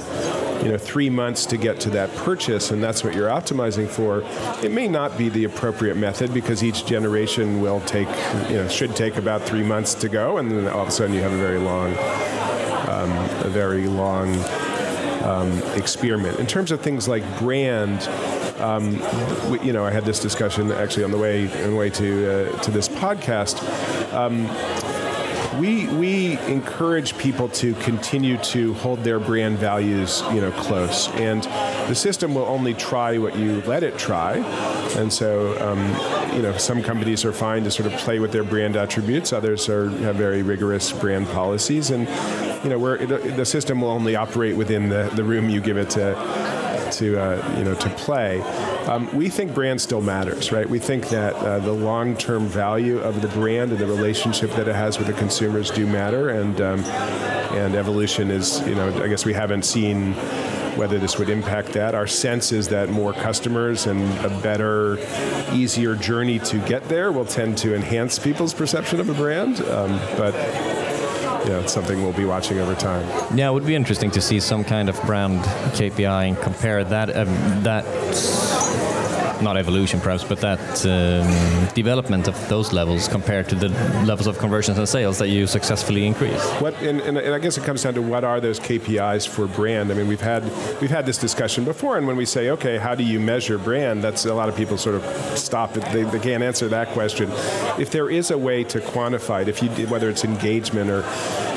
you 0.62 0.68
know 0.68 0.78
three 0.78 1.10
months 1.10 1.44
to 1.46 1.56
get 1.56 1.80
to 1.80 1.90
that 1.90 2.14
purchase 2.16 2.70
and 2.70 2.82
that's 2.82 3.02
what 3.02 3.14
you're 3.14 3.28
optimizing 3.28 3.88
for 3.88 4.22
it 4.64 4.70
may 4.70 4.86
not 4.86 5.18
be 5.18 5.28
the 5.28 5.42
appropriate 5.42 5.96
method 5.96 6.32
because 6.32 6.62
each 6.62 6.86
generation 6.86 7.60
will 7.60 7.80
take 7.80 8.06
you 8.48 8.56
know 8.56 8.68
should 8.68 8.94
take 8.94 9.16
about 9.16 9.42
three 9.42 9.64
months 9.64 9.92
to 9.92 10.08
go 10.08 10.38
and 10.38 10.50
then 10.52 10.68
all 10.68 10.82
of 10.82 10.88
a 10.88 10.90
sudden 10.90 11.14
you 11.14 11.20
have 11.20 11.32
a 11.32 11.36
very 11.36 11.58
long 11.58 11.90
um, 12.88 13.10
a 13.44 13.48
very 13.48 13.88
long 13.88 14.32
um, 15.22 15.58
experiment. 15.74 16.38
In 16.38 16.46
terms 16.46 16.70
of 16.70 16.80
things 16.80 17.08
like 17.08 17.22
brand, 17.38 18.02
um, 18.60 18.92
we, 19.50 19.60
you 19.60 19.72
know, 19.72 19.84
I 19.84 19.90
had 19.90 20.04
this 20.04 20.20
discussion 20.20 20.70
actually 20.72 21.04
on 21.04 21.10
the 21.10 21.18
way 21.18 21.44
on 21.64 21.70
the 21.70 21.76
way 21.76 21.90
to 21.90 22.50
uh, 22.50 22.62
to 22.62 22.70
this 22.70 22.88
podcast. 22.88 23.62
Um, 24.12 24.48
we 25.58 25.86
we 25.88 26.38
encourage 26.40 27.16
people 27.18 27.48
to 27.50 27.74
continue 27.74 28.38
to 28.38 28.74
hold 28.74 29.04
their 29.04 29.20
brand 29.20 29.58
values, 29.58 30.22
you 30.32 30.40
know, 30.40 30.50
close, 30.52 31.08
and 31.10 31.42
the 31.88 31.94
system 31.94 32.34
will 32.34 32.46
only 32.46 32.74
try 32.74 33.18
what 33.18 33.36
you 33.36 33.60
let 33.62 33.82
it 33.82 33.98
try, 33.98 34.36
and 34.96 35.12
so 35.12 35.58
um, 35.60 36.34
you 36.34 36.42
know, 36.42 36.56
some 36.56 36.82
companies 36.82 37.24
are 37.24 37.32
fine 37.32 37.64
to 37.64 37.70
sort 37.70 37.92
of 37.92 37.98
play 38.00 38.18
with 38.18 38.32
their 38.32 38.44
brand 38.44 38.76
attributes. 38.76 39.32
Others 39.32 39.68
are 39.68 39.90
have 39.90 40.16
very 40.16 40.42
rigorous 40.42 40.90
brand 40.92 41.26
policies, 41.28 41.90
and 41.90 42.08
you 42.62 42.70
know, 42.70 42.78
where 42.78 42.98
the 42.98 43.44
system 43.44 43.80
will 43.80 43.90
only 43.90 44.16
operate 44.16 44.56
within 44.56 44.88
the, 44.88 45.10
the 45.14 45.24
room 45.24 45.50
you 45.50 45.60
give 45.60 45.76
it 45.76 45.90
to 45.90 46.14
to 46.92 47.18
uh, 47.18 47.56
you 47.58 47.64
know 47.64 47.74
to 47.74 47.90
play. 47.90 48.40
Um, 48.86 49.14
we 49.16 49.28
think 49.28 49.54
brand 49.54 49.80
still 49.80 50.00
matters, 50.00 50.52
right? 50.52 50.68
We 50.68 50.78
think 50.78 51.08
that 51.08 51.34
uh, 51.34 51.58
the 51.60 51.72
long-term 51.72 52.46
value 52.46 52.98
of 52.98 53.22
the 53.22 53.28
brand 53.28 53.70
and 53.70 53.80
the 53.80 53.86
relationship 53.86 54.50
that 54.52 54.68
it 54.68 54.74
has 54.74 54.98
with 54.98 55.06
the 55.06 55.12
consumers 55.14 55.70
do 55.70 55.86
matter, 55.86 56.28
and 56.28 56.60
um, 56.60 56.80
and 57.54 57.74
evolution 57.74 58.30
is 58.30 58.60
you 58.66 58.74
know 58.74 59.02
I 59.02 59.08
guess 59.08 59.24
we 59.24 59.32
haven't 59.32 59.64
seen 59.64 60.14
whether 60.76 60.98
this 60.98 61.18
would 61.18 61.28
impact 61.28 61.72
that. 61.72 61.94
Our 61.94 62.06
sense 62.06 62.50
is 62.50 62.68
that 62.68 62.88
more 62.88 63.12
customers 63.12 63.86
and 63.86 64.02
a 64.24 64.40
better, 64.40 64.98
easier 65.52 65.94
journey 65.94 66.38
to 66.40 66.58
get 66.66 66.88
there 66.88 67.12
will 67.12 67.26
tend 67.26 67.58
to 67.58 67.74
enhance 67.74 68.18
people's 68.18 68.54
perception 68.54 68.98
of 68.98 69.10
a 69.10 69.14
brand, 69.14 69.60
um, 69.62 69.98
but 70.16 70.34
yeah, 71.46 71.60
it's 71.60 71.72
something 71.72 72.02
we'll 72.02 72.12
be 72.12 72.24
watching 72.24 72.58
over 72.58 72.74
time. 72.74 73.06
Yeah, 73.36 73.50
it 73.50 73.52
would 73.52 73.66
be 73.66 73.74
interesting 73.74 74.10
to 74.12 74.20
see 74.20 74.40
some 74.40 74.64
kind 74.64 74.88
of 74.88 75.00
brand 75.02 75.40
KPI 75.74 76.28
and 76.28 76.38
compare 76.38 76.84
that 76.84 77.16
um, 77.16 77.28
that 77.62 77.84
not 79.42 79.56
evolution 79.56 80.00
perhaps, 80.00 80.24
but 80.24 80.40
that 80.40 80.60
um, 80.86 81.74
development 81.74 82.28
of 82.28 82.48
those 82.48 82.72
levels 82.72 83.08
compared 83.08 83.48
to 83.48 83.54
the 83.54 83.68
levels 84.04 84.26
of 84.26 84.38
conversions 84.38 84.78
and 84.78 84.88
sales 84.88 85.18
that 85.18 85.28
you 85.28 85.46
successfully 85.46 86.06
increase. 86.06 86.42
What 86.60 86.74
and, 86.82 87.00
and, 87.00 87.18
and, 87.18 87.34
I 87.34 87.38
guess 87.38 87.58
it 87.58 87.64
comes 87.64 87.82
down 87.82 87.94
to 87.94 88.02
what 88.02 88.24
are 88.24 88.40
those 88.40 88.60
KPIs 88.60 89.28
for 89.28 89.46
brand? 89.46 89.90
I 89.90 89.94
mean, 89.94 90.08
we've 90.08 90.20
had 90.20 90.44
we've 90.80 90.90
had 90.90 91.06
this 91.06 91.18
discussion 91.18 91.64
before, 91.64 91.98
and 91.98 92.06
when 92.06 92.16
we 92.16 92.24
say, 92.24 92.50
okay, 92.50 92.78
how 92.78 92.94
do 92.94 93.04
you 93.04 93.20
measure 93.20 93.58
brand? 93.58 94.02
That's 94.02 94.24
a 94.24 94.34
lot 94.34 94.48
of 94.48 94.56
people 94.56 94.76
sort 94.78 94.96
of 94.96 95.04
stop. 95.38 95.72
They, 95.72 96.04
they 96.04 96.20
can't 96.20 96.42
answer 96.42 96.68
that 96.68 96.88
question. 96.88 97.30
If 97.78 97.90
there 97.90 98.10
is 98.10 98.30
a 98.30 98.38
way 98.38 98.64
to 98.64 98.80
quantify 98.80 99.42
it, 99.42 99.48
if 99.48 99.62
you 99.62 99.68
whether 99.86 100.08
it's 100.08 100.24
engagement 100.24 100.90
or 100.90 101.04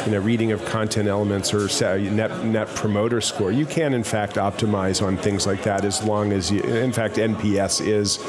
you 0.06 0.12
know, 0.12 0.20
reading 0.20 0.52
of 0.52 0.64
content 0.66 1.08
elements 1.08 1.54
or 1.54 1.68
net, 2.00 2.44
net 2.44 2.68
promoter 2.76 3.20
score. 3.22 3.52
You 3.52 3.66
can, 3.66 3.94
in 3.94 4.04
fact, 4.04 4.36
optimize 4.36 5.06
on 5.06 5.18
things 5.18 5.48
like 5.48 5.64
that 5.64 5.84
as 5.84 6.04
long 6.04 6.32
as 6.32 6.52
you, 6.52 6.62
in 6.62 6.92
fact, 6.92 7.16
NPS 7.16 7.75
is 7.82 8.20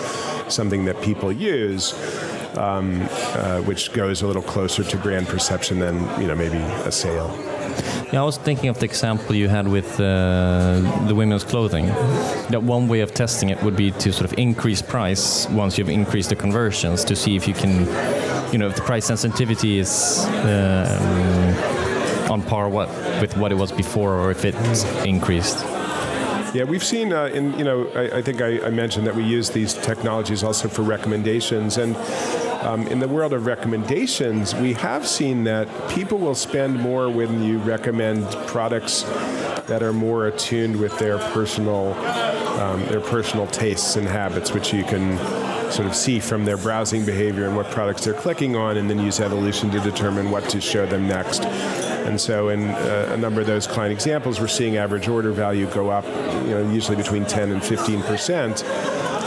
something 0.49 0.85
that 0.85 1.01
people 1.03 1.33
use. 1.33 1.95
Um, 2.57 3.07
uh, 3.13 3.61
which 3.61 3.93
goes 3.93 4.23
a 4.23 4.27
little 4.27 4.41
closer 4.41 4.83
to 4.83 4.97
brand 4.97 5.29
perception 5.29 5.79
than 5.79 5.97
you 6.19 6.27
know 6.27 6.35
maybe 6.35 6.57
a 6.57 6.91
sale. 6.91 7.29
Yeah, 8.13 8.23
I 8.23 8.25
was 8.25 8.39
thinking 8.39 8.69
of 8.69 8.79
the 8.79 8.85
example 8.85 9.35
you 9.35 9.49
had 9.49 9.69
with 9.69 10.01
uh, 10.01 10.81
the 11.07 11.15
women's 11.15 11.45
clothing. 11.45 11.87
That 12.51 12.63
one 12.63 12.89
way 12.89 13.01
of 13.01 13.13
testing 13.13 13.51
it 13.51 13.63
would 13.63 13.77
be 13.77 13.91
to 13.91 14.13
sort 14.13 14.31
of 14.31 14.39
increase 14.39 14.81
price 14.81 15.49
once 15.51 15.77
you've 15.77 15.89
increased 15.89 16.31
the 16.31 16.37
conversions 16.37 17.05
to 17.05 17.17
see 17.17 17.37
if 17.37 17.49
you 17.49 17.55
can, 17.55 17.81
you 18.53 18.59
know, 18.59 18.69
if 18.69 18.77
the 18.77 18.83
price 18.83 19.07
sensitivity 19.07 19.79
is 19.79 20.25
uh, 20.45 22.29
on 22.31 22.43
par 22.43 22.69
what, 22.69 22.89
with 23.21 23.37
what 23.37 23.53
it 23.53 23.57
was 23.57 23.73
before 23.73 24.15
or 24.15 24.31
if 24.31 24.45
it's 24.45 24.85
increased. 25.05 25.65
Yeah, 26.57 26.65
we've 26.65 26.83
seen, 26.83 27.13
uh, 27.13 27.27
in 27.27 27.53
you 27.59 27.65
know, 27.67 27.87
I, 27.95 28.17
I 28.17 28.23
think 28.23 28.41
I, 28.41 28.65
I, 28.65 28.71
mentioned 28.71 29.07
that 29.07 29.15
we 29.15 29.25
use 29.25 29.51
these 29.51 29.75
technologies 29.75 30.43
also 30.43 30.69
for 30.69 30.81
recommendations, 30.81 31.77
and 31.77 31.95
um, 32.65 32.87
in 32.87 32.99
the 32.99 33.09
world 33.09 33.35
of 33.35 33.45
recommendations, 33.45 34.55
we 34.55 34.73
have 34.73 35.07
seen 35.07 35.45
that 35.45 35.69
people 35.91 36.17
will 36.17 36.35
spend 36.35 36.81
more 36.81 37.11
when 37.11 37.43
you 37.43 37.59
recommend 37.59 38.27
products 38.47 39.03
that 39.67 39.83
are 39.83 39.93
more 39.93 40.29
attuned 40.29 40.81
with 40.81 40.99
their 40.99 41.19
personal, 41.35 41.93
um, 42.59 42.83
their 42.87 43.03
personal 43.03 43.47
tastes 43.49 43.97
and 43.97 44.09
habits, 44.09 44.53
which 44.53 44.73
you 44.73 44.83
can 44.83 45.19
sort 45.71 45.87
of 45.87 45.95
see 45.95 46.19
from 46.19 46.47
their 46.47 46.57
browsing 46.57 47.05
behavior 47.05 47.45
and 47.45 47.55
what 47.55 47.71
products 47.71 48.03
they're 48.03 48.15
clicking 48.15 48.57
on, 48.57 48.79
and 48.79 48.89
then 48.89 48.99
use 48.99 49.21
evolution 49.21 49.71
to 49.73 49.81
determine 49.81 50.31
what 50.31 50.49
to 50.49 50.59
show 50.59 50.87
them 50.87 51.07
next. 51.07 51.43
And 52.07 52.21
so, 52.21 52.49
in 52.51 52.69
uh, 52.69 53.11
a 53.13 53.17
number 53.17 53.41
of 53.41 53.47
those 53.47 53.67
client 53.67 53.93
examples, 53.93 54.41
we're 54.41 54.47
seeing 54.47 54.77
average 54.77 55.09
order 55.09 55.33
value 55.33 55.67
go 55.67 55.91
up, 55.91 56.05
you 56.45 56.51
know, 56.51 56.71
usually 56.71 56.97
between 56.97 57.25
10 57.25 57.51
and 57.51 57.63
15 57.63 58.03
percent. 58.03 58.65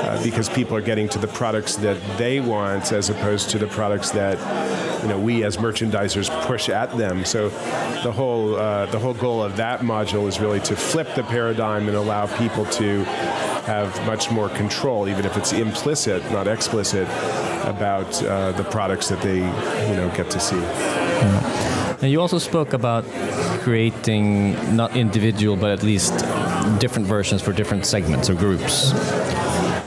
Uh, 0.09 0.24
because 0.24 0.50
people 0.50 0.75
are 0.75 0.81
getting 0.81 1.07
to 1.07 1.19
the 1.19 1.27
products 1.27 1.75
that 1.75 2.01
they 2.17 2.39
want 2.39 2.91
as 2.93 3.09
opposed 3.09 3.50
to 3.50 3.59
the 3.59 3.67
products 3.67 4.09
that 4.09 4.38
you 5.03 5.09
know 5.09 5.19
we 5.19 5.43
as 5.43 5.57
merchandisers 5.57 6.29
push 6.45 6.67
at 6.69 6.95
them. 6.98 7.24
So 7.25 7.50
the 8.01 8.12
whole 8.12 8.55
uh, 8.55 8.86
the 8.88 8.98
whole 8.98 9.13
goal 9.13 9.43
of 9.43 9.57
that 9.57 9.81
module 9.81 10.27
is 10.27 10.39
really 10.39 10.62
to 10.62 10.75
flip 10.75 11.13
the 11.15 11.24
paradigm 11.24 11.88
and 11.88 11.95
allow 11.95 12.25
people 12.38 12.65
to 12.65 13.03
have 13.65 13.93
much 14.07 14.31
more 14.31 14.50
control, 14.50 15.07
even 15.07 15.25
if 15.25 15.38
it's 15.38 15.53
implicit, 15.53 16.24
not 16.31 16.48
explicit, 16.48 17.07
about 17.65 18.24
uh, 18.24 18.51
the 18.53 18.63
products 18.63 19.09
that 19.09 19.21
they 19.21 19.38
you 19.38 19.95
know 19.95 20.12
get 20.15 20.29
to 20.31 20.39
see. 20.39 21.88
And 22.01 22.10
you 22.12 22.22
also 22.22 22.38
spoke 22.38 22.74
about 22.74 23.03
creating 23.62 24.75
not 24.75 24.96
individual, 24.96 25.58
but 25.58 25.72
at 25.72 25.84
least 25.84 26.13
different 26.79 27.08
versions 27.08 27.41
for 27.41 27.51
different 27.51 27.86
segments 27.86 28.29
or 28.29 28.36
groups. 28.36 28.94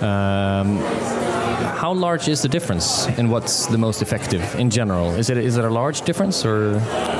Um, 0.02 0.78
how 1.82 1.92
large 1.92 2.28
is 2.28 2.42
the 2.42 2.48
difference 2.48 3.06
and 3.18 3.30
what's 3.30 3.66
the 3.66 3.78
most 3.78 4.02
effective 4.02 4.54
in 4.56 4.70
general? 4.70 5.10
Is 5.14 5.30
it 5.30 5.36
is 5.36 5.56
it 5.56 5.64
a 5.64 5.70
large 5.70 6.02
difference 6.02 6.44
or? 6.44 6.74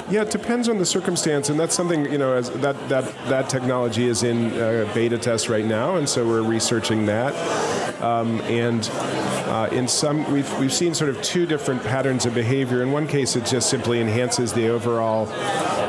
Yeah, 0.09 0.23
it 0.23 0.31
depends 0.31 0.69
on 0.69 0.79
the 0.79 0.87
circumstance, 0.87 1.49
and 1.49 1.59
that's 1.59 1.75
something 1.75 2.05
you 2.13 2.19
know 2.19 2.35
as 2.35 2.51
that 2.61 2.77
that 2.89 3.05
that 3.29 3.49
technology 3.49 4.07
is 4.07 4.23
in 4.23 4.53
uh, 4.53 4.89
beta 4.95 5.19
test 5.19 5.49
right 5.49 5.65
now, 5.65 5.97
and 5.97 6.09
so 6.09 6.27
we're 6.27 6.43
researching 6.43 7.07
that. 7.07 7.35
Um, 8.01 8.41
and 8.43 8.85
uh, 9.53 9.69
in 9.71 9.87
some, 9.87 10.33
we've, 10.33 10.51
we've 10.59 10.73
seen 10.73 10.95
sort 10.95 11.11
of 11.11 11.21
two 11.21 11.45
different 11.45 11.83
patterns 11.85 12.25
of 12.25 12.33
behavior. 12.33 12.83
In 12.83 12.91
one 12.91 13.07
case, 13.07 13.37
it 13.37 13.45
just 13.45 13.69
simply 13.69 14.01
enhances 14.01 14.51
the 14.55 14.71
overall 14.71 15.29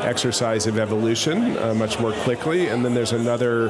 exercise 0.04 0.66
of 0.66 0.78
evolution 0.78 1.56
uh, 1.56 1.72
much 1.72 1.98
more 1.98 2.12
quickly, 2.12 2.68
and 2.68 2.84
then 2.84 2.92
there's 2.92 3.12
another 3.12 3.68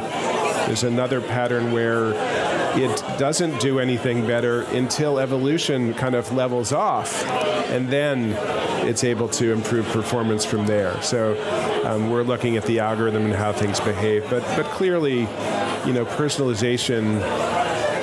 there's 0.66 0.82
another 0.82 1.20
pattern 1.20 1.70
where 1.70 2.12
it 2.76 3.04
doesn't 3.20 3.60
do 3.60 3.78
anything 3.78 4.26
better 4.26 4.62
until 4.72 5.20
evolution 5.20 5.94
kind 5.94 6.16
of 6.16 6.32
levels 6.32 6.72
off, 6.72 7.24
and 7.70 7.88
then 7.88 8.32
it's 8.88 9.04
able 9.04 9.28
to 9.28 9.52
improve 9.52 9.86
performance 9.90 10.44
from 10.44 10.66
there. 10.66 11.00
So 11.02 11.40
um, 11.84 12.10
we're 12.10 12.24
looking 12.24 12.56
at 12.56 12.64
the 12.64 12.80
algorithm 12.80 13.26
and 13.26 13.34
how 13.34 13.52
things 13.52 13.78
behave, 13.78 14.28
but 14.28 14.42
but 14.56 14.66
clearly, 14.72 15.20
you 15.86 15.92
know, 15.92 16.04
personalization 16.04 17.20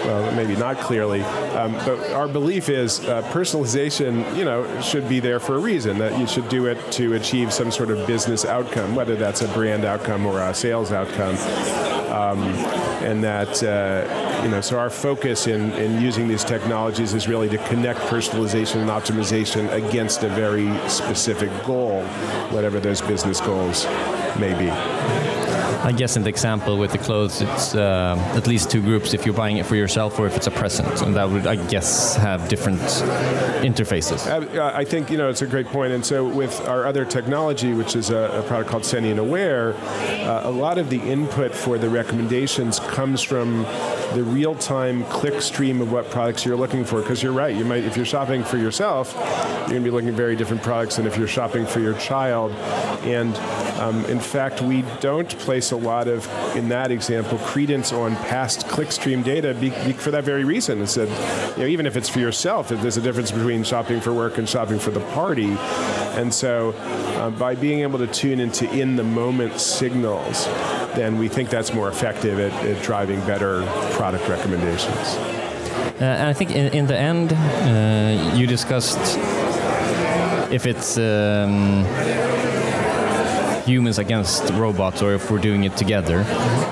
well, 0.05 0.31
maybe 0.35 0.55
not 0.55 0.79
clearly, 0.79 1.21
um, 1.21 1.73
but 1.73 2.11
our 2.11 2.27
belief 2.27 2.69
is 2.69 2.99
uh, 3.01 3.21
personalization, 3.31 4.35
you 4.35 4.43
know, 4.43 4.81
should 4.81 5.07
be 5.07 5.19
there 5.19 5.39
for 5.39 5.55
a 5.55 5.59
reason. 5.59 5.97
That 5.97 6.19
you 6.19 6.27
should 6.27 6.49
do 6.49 6.65
it 6.65 6.91
to 6.93 7.13
achieve 7.13 7.53
some 7.53 7.71
sort 7.71 7.91
of 7.91 8.07
business 8.07 8.45
outcome, 8.45 8.95
whether 8.95 9.15
that's 9.15 9.41
a 9.41 9.47
brand 9.49 9.85
outcome 9.85 10.25
or 10.25 10.41
a 10.41 10.53
sales 10.53 10.91
outcome, 10.91 11.35
um, 12.11 12.39
and 13.03 13.23
that 13.23 13.61
uh, 13.63 14.41
you 14.43 14.49
know. 14.49 14.61
So 14.61 14.79
our 14.79 14.89
focus 14.89 15.47
in 15.47 15.71
in 15.73 16.01
using 16.01 16.27
these 16.27 16.43
technologies 16.43 17.13
is 17.13 17.27
really 17.27 17.49
to 17.49 17.57
connect 17.67 17.99
personalization 18.01 18.81
and 18.81 18.89
optimization 18.89 19.71
against 19.71 20.23
a 20.23 20.29
very 20.29 20.71
specific 20.89 21.51
goal, 21.63 22.03
whatever 22.49 22.79
those 22.79 23.01
business 23.01 23.39
goals 23.39 23.85
may 24.39 24.53
be. 24.57 25.40
I 25.83 25.91
guess 25.91 26.15
in 26.15 26.23
the 26.23 26.29
example 26.29 26.77
with 26.77 26.91
the 26.91 26.97
clothes, 26.97 27.41
it's 27.41 27.75
uh, 27.75 28.15
at 28.35 28.47
least 28.47 28.71
two 28.71 28.81
groups 28.81 29.13
if 29.13 29.25
you're 29.25 29.35
buying 29.35 29.57
it 29.57 29.65
for 29.65 29.75
yourself 29.75 30.19
or 30.19 30.27
if 30.27 30.37
it's 30.37 30.47
a 30.47 30.51
present, 30.51 31.01
and 31.01 31.15
that 31.15 31.29
would, 31.29 31.47
I 31.47 31.55
guess, 31.67 32.15
have 32.15 32.47
different 32.47 32.79
interfaces. 33.61 34.27
Uh, 34.27 34.71
I 34.73 34.85
think 34.85 35.11
you 35.11 35.17
know 35.17 35.29
it's 35.29 35.41
a 35.41 35.47
great 35.47 35.65
point. 35.65 35.81
point, 35.81 35.93
and 35.93 36.05
so 36.05 36.27
with 36.27 36.67
our 36.67 36.85
other 36.85 37.05
technology, 37.05 37.73
which 37.73 37.95
is 37.95 38.11
a, 38.11 38.39
a 38.39 38.43
product 38.43 38.69
called 38.69 38.85
Sentient 38.85 39.19
Aware, 39.19 39.73
uh, 39.73 40.41
a 40.43 40.51
lot 40.51 40.77
of 40.77 40.91
the 40.91 40.99
input 40.99 41.55
for 41.55 41.79
the 41.79 41.89
recommendations 41.89 42.79
comes 42.79 43.23
from 43.23 43.63
the 44.13 44.23
real-time 44.23 45.03
click 45.05 45.41
stream 45.41 45.81
of 45.81 45.91
what 45.91 46.11
products 46.11 46.45
you're 46.45 46.55
looking 46.55 46.85
for. 46.85 47.01
Because 47.01 47.23
you're 47.23 47.33
right, 47.33 47.55
you 47.55 47.65
might 47.65 47.83
if 47.83 47.95
you're 47.97 48.05
shopping 48.05 48.43
for 48.43 48.57
yourself, 48.57 49.15
you're 49.15 49.69
going 49.69 49.83
to 49.83 49.89
be 49.89 49.89
looking 49.89 50.09
at 50.09 50.13
very 50.13 50.35
different 50.35 50.61
products 50.61 50.97
than 50.97 51.07
if 51.07 51.17
you're 51.17 51.27
shopping 51.27 51.65
for 51.65 51.79
your 51.79 51.95
child, 51.95 52.51
and 53.03 53.35
um, 53.81 54.05
in 54.05 54.19
fact, 54.19 54.61
we 54.61 54.83
don't 54.99 55.29
place 55.39 55.70
a 55.71 55.75
lot 55.77 56.07
of, 56.07 56.27
in 56.55 56.69
that 56.69 56.91
example, 56.91 57.37
credence 57.39 57.91
on 57.93 58.15
past 58.15 58.67
clickstream 58.67 59.23
data 59.23 59.53
be, 59.53 59.69
be 59.69 59.93
for 59.93 60.11
that 60.11 60.23
very 60.23 60.43
reason. 60.43 60.81
It's 60.81 60.95
that, 60.95 61.09
you 61.57 61.63
know, 61.63 61.69
even 61.69 61.85
if 61.85 61.95
it's 61.95 62.09
for 62.09 62.19
yourself, 62.19 62.69
there's 62.69 62.97
a 62.97 63.01
difference 63.01 63.31
between 63.31 63.63
shopping 63.63 64.01
for 64.01 64.13
work 64.13 64.37
and 64.37 64.47
shopping 64.47 64.79
for 64.79 64.91
the 64.91 64.99
party, 65.11 65.57
And 66.17 66.33
so, 66.33 66.71
uh, 66.71 67.29
by 67.29 67.55
being 67.55 67.79
able 67.79 67.97
to 67.99 68.07
tune 68.07 68.41
into 68.41 68.69
in 68.71 68.97
the 68.97 69.03
moment 69.03 69.59
signals, 69.59 70.45
then 70.93 71.17
we 71.17 71.29
think 71.29 71.49
that's 71.49 71.73
more 71.73 71.87
effective 71.87 72.37
at, 72.37 72.51
at 72.65 72.83
driving 72.83 73.21
better 73.21 73.63
product 73.93 74.27
recommendations. 74.27 74.91
Uh, 74.91 76.03
and 76.03 76.27
I 76.27 76.33
think 76.33 76.51
in, 76.51 76.73
in 76.73 76.87
the 76.87 76.97
end, 76.97 77.31
uh, 77.33 78.35
you 78.35 78.45
discussed 78.45 78.99
if 80.51 80.65
it's 80.65 80.97
um, 80.97 81.85
humans 83.65 83.99
against 83.99 84.49
robots 84.51 85.01
or 85.01 85.13
if 85.13 85.29
we're 85.31 85.41
doing 85.41 85.63
it 85.63 85.77
together. 85.77 86.19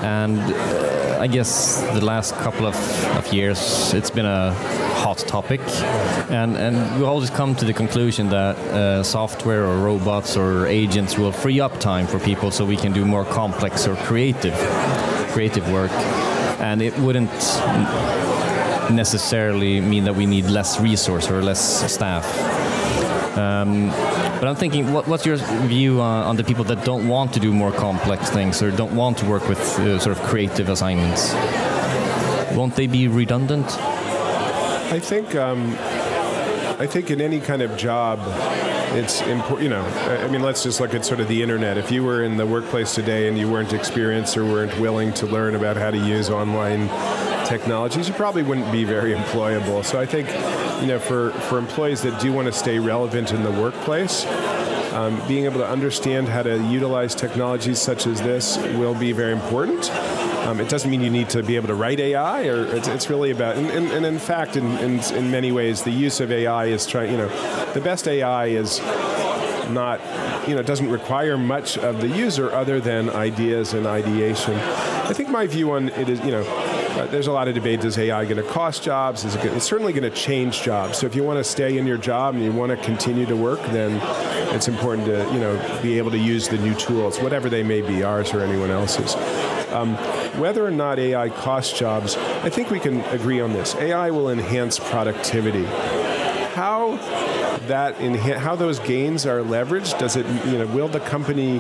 And 0.02 0.40
uh, 0.40 1.20
I 1.20 1.28
guess 1.28 1.82
the 1.94 2.06
last 2.06 2.34
couple 2.36 2.66
of, 2.66 2.76
of 3.18 3.34
years, 3.34 3.94
it's 3.94 4.10
been 4.10 4.26
a 4.26 4.54
hot 5.04 5.18
topic, 5.18 5.60
and 6.30 6.56
and 6.56 6.76
we 6.98 7.06
always 7.06 7.30
come 7.30 7.56
to 7.56 7.66
the 7.66 7.74
conclusion 7.74 8.30
that 8.30 8.56
uh, 8.58 9.04
software 9.04 9.66
or 9.66 9.78
robots 9.78 10.38
or 10.38 10.68
agents 10.68 11.18
will 11.18 11.34
free 11.34 11.60
up 11.60 11.78
time 11.80 12.08
for 12.08 12.20
people, 12.20 12.52
so 12.52 12.66
we 12.66 12.78
can 12.78 12.94
do 12.94 13.06
more 13.06 13.26
complex 13.26 13.88
or 13.88 13.96
creative 13.96 14.56
creative 15.34 15.70
work, 15.72 15.92
and 16.62 16.82
it 16.82 16.98
wouldn't 17.00 17.32
necessarily 18.92 19.82
mean 19.82 20.06
that 20.06 20.16
we 20.16 20.26
need 20.26 20.46
less 20.46 20.80
resource 20.80 21.30
or 21.30 21.42
less 21.42 21.92
staff. 21.92 22.26
Um, 23.38 23.92
but 24.40 24.48
I'm 24.48 24.56
thinking, 24.56 24.94
what, 24.94 25.08
what's 25.08 25.26
your 25.26 25.36
view 25.68 26.00
on, 26.02 26.24
on, 26.24 26.36
the 26.38 26.44
people 26.44 26.64
that 26.66 26.86
don't 26.86 27.08
want 27.08 27.34
to 27.34 27.40
do 27.40 27.52
more 27.52 27.72
complex 27.72 28.30
things 28.30 28.62
or 28.62 28.72
don't 28.72 28.96
want 28.96 29.18
to 29.18 29.26
work 29.26 29.48
with 29.50 29.60
uh, 29.80 30.00
sort 30.00 30.18
of 30.18 30.24
creative 30.24 30.70
assignments? 30.70 31.34
Won't 32.56 32.76
they 32.76 32.88
be 32.88 33.08
redundant? 33.08 33.66
I 34.92 35.00
think 35.00 35.36
um, 35.36 35.76
I 36.80 36.88
think 36.88 37.12
in 37.12 37.20
any 37.20 37.42
kind 37.42 37.62
of 37.62 37.76
job, 37.76 38.20
it's 38.96 39.22
important. 39.24 39.64
You 39.64 39.70
know, 39.70 39.84
I 39.84 40.28
mean, 40.30 40.42
let's 40.42 40.64
just 40.64 40.80
look 40.80 40.94
at 40.94 41.06
sort 41.06 41.20
of 41.20 41.28
the 41.28 41.42
internet. 41.42 41.78
If 41.78 41.92
you 41.92 42.06
were 42.06 42.24
in 42.24 42.38
the 42.38 42.48
workplace 42.48 42.96
today 42.96 43.28
and 43.28 43.38
you 43.38 43.52
weren't 43.52 43.74
experienced 43.74 44.38
or 44.38 44.46
weren't 44.46 44.80
willing 44.80 45.14
to 45.16 45.28
learn 45.28 45.56
about 45.56 45.76
how 45.76 45.92
to 45.92 45.98
use 45.98 46.30
online 46.30 46.88
technologies, 47.46 48.08
you 48.08 48.14
probably 48.14 48.44
wouldn't 48.44 48.72
be 48.72 48.86
very 48.86 49.14
employable. 49.14 49.84
So 49.84 50.00
I 50.00 50.06
think, 50.06 50.30
you 50.82 50.88
know, 50.88 51.00
for, 51.00 51.32
for 51.32 51.58
employees 51.58 52.02
that 52.04 52.20
do 52.22 52.32
want 52.32 52.48
to 52.48 52.54
stay 52.54 52.80
relevant 52.80 53.32
in 53.32 53.44
the 53.44 53.52
workplace, 53.52 54.26
um, 54.94 55.22
being 55.28 55.46
able 55.46 55.60
to 55.60 55.68
understand 55.68 56.28
how 56.28 56.44
to 56.44 56.58
utilize 56.70 57.16
technologies 57.16 57.80
such 57.80 58.08
as 58.08 58.22
this 58.22 58.58
will 58.58 58.96
be 58.96 59.12
very 59.12 59.34
important. 59.34 59.92
Um, 60.46 60.60
it 60.60 60.70
doesn't 60.70 60.90
mean 60.90 61.02
you 61.02 61.10
need 61.10 61.30
to 61.30 61.44
be 61.44 61.56
able 61.58 61.68
to 61.68 61.76
write 61.76 62.00
AI, 62.00 62.48
or 62.48 62.66
it's, 62.76 62.88
it's 62.88 63.10
really 63.10 63.32
about, 63.32 63.56
and, 63.56 63.68
and, 63.68 63.92
and, 63.92 64.06
in 64.06 64.18
fact, 64.18 64.56
in, 64.56 64.66
in, 64.80 65.00
in 65.14 65.30
many 65.30 65.52
ways, 65.52 65.84
the 65.84 65.92
use 65.92 66.20
of 66.22 66.32
AI 66.32 66.66
is 66.66 66.88
trying, 66.88 67.12
you 67.12 67.18
know, 67.18 67.30
the 67.74 67.82
best 67.82 68.08
AI 68.08 68.48
is 68.48 68.80
not, 69.70 70.00
you 70.48 70.56
know, 70.56 70.64
doesn't 70.64 70.90
require 70.90 71.38
much 71.38 71.78
of 71.78 72.02
the 72.02 72.08
user 72.08 72.52
other 72.52 72.80
than 72.80 73.10
ideas 73.12 73.74
and 73.74 73.86
ideation. 73.86 74.56
I 74.56 75.14
think 75.14 75.30
my 75.30 75.46
view 75.46 75.72
on 75.72 75.90
it 75.90 76.10
is, 76.10 76.20
you 76.22 76.32
know, 76.32 76.44
uh, 76.90 77.06
there's 77.08 77.28
a 77.28 77.32
lot 77.32 77.48
of 77.48 77.56
debate. 77.56 77.84
Is 77.84 77.98
AI 77.98 78.26
going 78.26 78.38
to 78.38 78.44
cost 78.44 78.84
jobs? 78.84 79.26
Is 79.26 79.36
it 79.36 79.46
it's 79.46 79.66
certainly 79.66 79.94
going 79.94 80.04
to 80.04 80.10
change 80.10 80.62
jobs. 80.62 80.98
So 80.98 81.06
if 81.06 81.16
you 81.16 81.24
want 81.24 81.38
to 81.38 81.44
stay 81.44 81.78
in 81.78 81.86
your 81.86 81.98
job 81.98 82.36
and 82.36 82.44
you 82.44 82.52
want 82.52 82.72
to 82.72 82.78
continue 82.78 83.26
to 83.26 83.36
work, 83.36 83.62
then 83.68 84.00
it's 84.56 84.68
important 84.68 85.06
to 85.08 85.32
you 85.34 85.40
know 85.40 85.80
be 85.82 85.98
able 85.98 86.12
to 86.12 86.18
use 86.18 86.48
the 86.48 86.58
new 86.58 86.74
tools, 86.76 87.20
whatever 87.20 87.50
they 87.50 87.64
may 87.64 87.82
be, 87.82 88.04
ours 88.04 88.34
or 88.34 88.42
anyone 88.42 88.72
else's. 88.72 89.16
Um, 89.72 89.96
whether 90.40 90.66
or 90.66 90.72
not 90.72 90.98
AI 90.98 91.30
costs 91.30 91.78
jobs, 91.78 92.18
I 92.18 92.50
think 92.50 92.72
we 92.72 92.80
can 92.80 93.02
agree 93.02 93.40
on 93.40 93.54
this. 93.54 93.76
AI 93.76 94.10
will 94.10 94.30
enhance 94.30 94.80
productivity. 94.80 95.66
How 96.56 96.98
that 97.68 97.98
enha- 97.98 98.38
how 98.38 98.56
those 98.56 98.80
gains 98.80 99.26
are 99.26 99.40
leveraged? 99.40 100.00
Does 100.00 100.16
it 100.16 100.26
you 100.46 100.58
know 100.58 100.68
will 100.68 100.88
the 100.88 101.00
company 101.00 101.60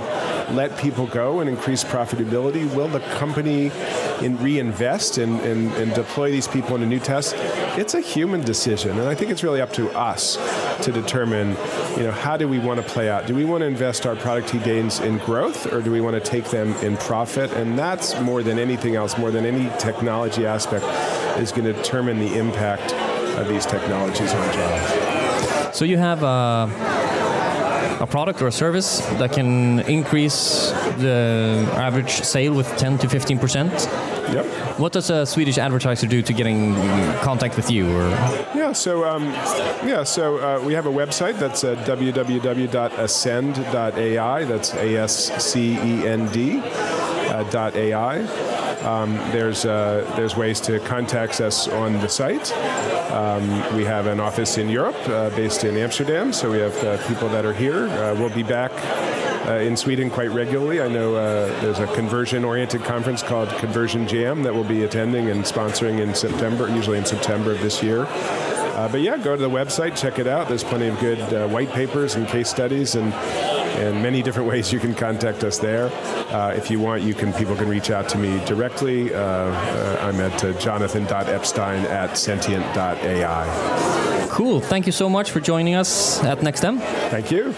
let 0.54 0.78
people 0.78 1.08
go 1.08 1.40
and 1.40 1.50
increase 1.50 1.84
profitability? 1.84 2.72
Will 2.74 2.88
the 2.88 3.00
company 3.18 3.72
in 4.22 4.38
reinvest 4.38 5.18
and, 5.18 5.40
and, 5.42 5.72
and 5.74 5.94
deploy 5.94 6.32
these 6.32 6.48
people 6.48 6.76
into 6.76 6.88
new 6.88 7.00
tests? 7.00 7.34
It's 7.78 7.94
a 7.94 8.02
human 8.02 8.42
decision, 8.42 9.00
and 9.00 9.08
I 9.08 9.16
think 9.16 9.32
it's 9.32 9.44
really 9.44 9.62
up 9.62 9.72
to 9.74 9.90
us 9.92 10.38
to 10.84 10.92
determine, 10.92 11.50
you 11.98 12.04
know, 12.04 12.12
how 12.12 12.38
do 12.38 12.48
we 12.48 12.60
want 12.60 12.82
to 12.82 12.86
play 12.86 13.10
out? 13.10 13.28
Do 13.28 13.36
we 13.36 13.46
want 13.46 13.62
to 13.62 13.68
invest 13.68 14.06
our 14.06 14.16
productivity 14.16 14.66
gains 14.66 15.00
in 15.00 15.18
growth, 15.20 15.72
or 15.72 15.82
do 15.82 15.92
we 15.92 16.02
want 16.02 16.16
to 16.16 16.22
take 16.22 16.46
them 16.46 16.74
in 16.84 16.98
profit? 16.98 17.52
And 17.54 17.78
that's 17.78 18.20
more 18.22 18.44
than 18.44 18.60
anything 18.60 18.96
else, 18.96 19.18
more 19.18 19.32
than 19.32 19.46
any 19.46 19.70
technology 19.78 20.46
aspect, 20.46 20.86
is 21.40 21.52
going 21.52 21.66
to 21.66 21.74
determine 21.74 22.20
the 22.20 22.38
impact 22.38 22.94
of 23.38 23.48
these 23.48 23.66
technologies 23.66 24.34
on 24.34 24.54
jobs. 24.54 25.78
So 25.78 25.86
you 25.86 25.98
have. 25.98 26.24
Uh 26.24 26.99
a 28.00 28.08
product 28.08 28.42
or 28.42 28.48
a 28.48 28.52
service 28.52 29.00
that 29.20 29.32
can 29.32 29.80
increase 29.82 30.72
the 30.98 31.68
average 31.76 32.12
sale 32.12 32.54
with 32.54 32.68
10 32.78 32.98
to 33.00 33.10
15 33.10 33.40
percent. 33.40 33.72
Yep. 34.34 34.46
What 34.80 34.94
does 34.94 35.10
a 35.10 35.26
Swedish 35.26 35.58
advertiser 35.58 36.08
do 36.08 36.22
to 36.22 36.34
get 36.34 36.48
in 36.48 36.76
contact 37.22 37.56
with 37.56 37.72
you? 37.72 37.90
Or 37.90 38.10
yeah, 38.56 38.74
so 38.74 39.06
um, 39.06 39.24
yeah, 39.84 40.04
so 40.04 40.38
uh, 40.38 40.60
we 40.64 40.74
have 40.74 40.86
a 40.86 40.92
website 40.92 41.40
that's 41.40 41.64
uh, 41.64 41.76
www.ascend.ai. 41.86 44.44
That's 44.46 44.74
A 44.76 44.98
S 44.98 45.44
C 45.44 45.74
E 45.74 46.08
N 46.08 46.28
D 46.28 46.62
uh, 46.64 47.44
dot 47.50 47.76
AI. 47.76 48.59
Um, 48.82 49.16
there's 49.32 49.66
uh, 49.66 50.10
there's 50.16 50.38
ways 50.38 50.62
to 50.62 50.80
contact 50.80 51.42
us 51.42 51.68
on 51.68 51.94
the 52.00 52.08
site. 52.08 52.52
Um, 53.12 53.48
we 53.76 53.84
have 53.84 54.08
an 54.08 54.20
office 54.20 54.58
in 54.58 54.70
Europe, 54.70 54.96
uh, 55.08 55.30
based 55.32 55.64
in 55.64 55.76
Amsterdam. 55.76 56.32
So 56.32 56.52
we 56.52 56.60
have 56.60 56.84
uh, 56.84 57.08
people 57.08 57.28
that 57.30 57.46
are 57.46 57.54
here. 57.54 57.88
Uh, 57.88 58.16
we'll 58.16 58.30
be 58.30 58.44
back. 58.44 58.72
Uh, 59.48 59.54
in 59.54 59.76
Sweden, 59.76 60.12
quite 60.12 60.30
regularly. 60.30 60.80
I 60.80 60.88
know 60.88 61.16
uh, 61.16 61.48
there's 61.62 61.80
a 61.80 61.88
conversion-oriented 61.96 62.84
conference 62.84 63.24
called 63.24 63.50
Conversion 63.58 64.08
Jam 64.08 64.44
that 64.44 64.54
we'll 64.54 64.66
be 64.66 64.84
attending 64.84 65.30
and 65.30 65.44
sponsoring 65.44 66.02
in 66.02 66.14
September, 66.14 66.70
usually 66.70 67.00
in 67.00 67.06
September 67.06 67.54
of 67.54 67.62
this 67.62 67.82
year. 67.82 68.04
but 68.76 69.02
yeah, 69.02 69.18
go 69.18 69.36
to 69.36 69.42
the 69.42 69.50
website, 69.50 70.00
check 70.00 70.20
it 70.20 70.28
out. 70.28 70.50
There's 70.50 70.64
plenty 70.64 70.88
of 70.88 71.00
good 71.00 71.52
white 71.52 71.72
papers 71.72 72.14
and 72.14 72.28
case 72.28 72.50
studies 72.50 72.94
and 72.96 73.12
and 73.80 74.04
many 74.04 74.22
different 74.22 74.48
ways 74.48 74.72
you 74.72 74.80
can 74.80 74.94
contact 74.94 75.44
us 75.44 75.58
there. 75.58 75.90
Uh, 76.32 76.54
if 76.56 76.70
you 76.70 76.80
want, 76.80 77.02
you 77.02 77.14
can 77.14 77.34
people 77.34 77.56
can 77.56 77.68
reach 77.68 77.90
out 77.90 78.08
to 78.10 78.18
me 78.18 78.44
directly. 78.46 79.14
Uh, 79.14 79.20
uh, 79.20 80.00
I'm 80.02 80.20
at 80.20 80.44
uh, 80.44 80.54
jonathan.epstein 80.54 81.86
at 81.86 82.18
sentient.ai. 82.18 84.28
Cool. 84.30 84.62
Thank 84.62 84.86
you 84.86 84.92
so 84.92 85.10
much 85.10 85.32
for 85.32 85.40
joining 85.40 85.76
us 85.76 86.24
at 86.24 86.40
NextM. 86.40 86.80
Thank 87.10 87.32
you. 87.32 87.54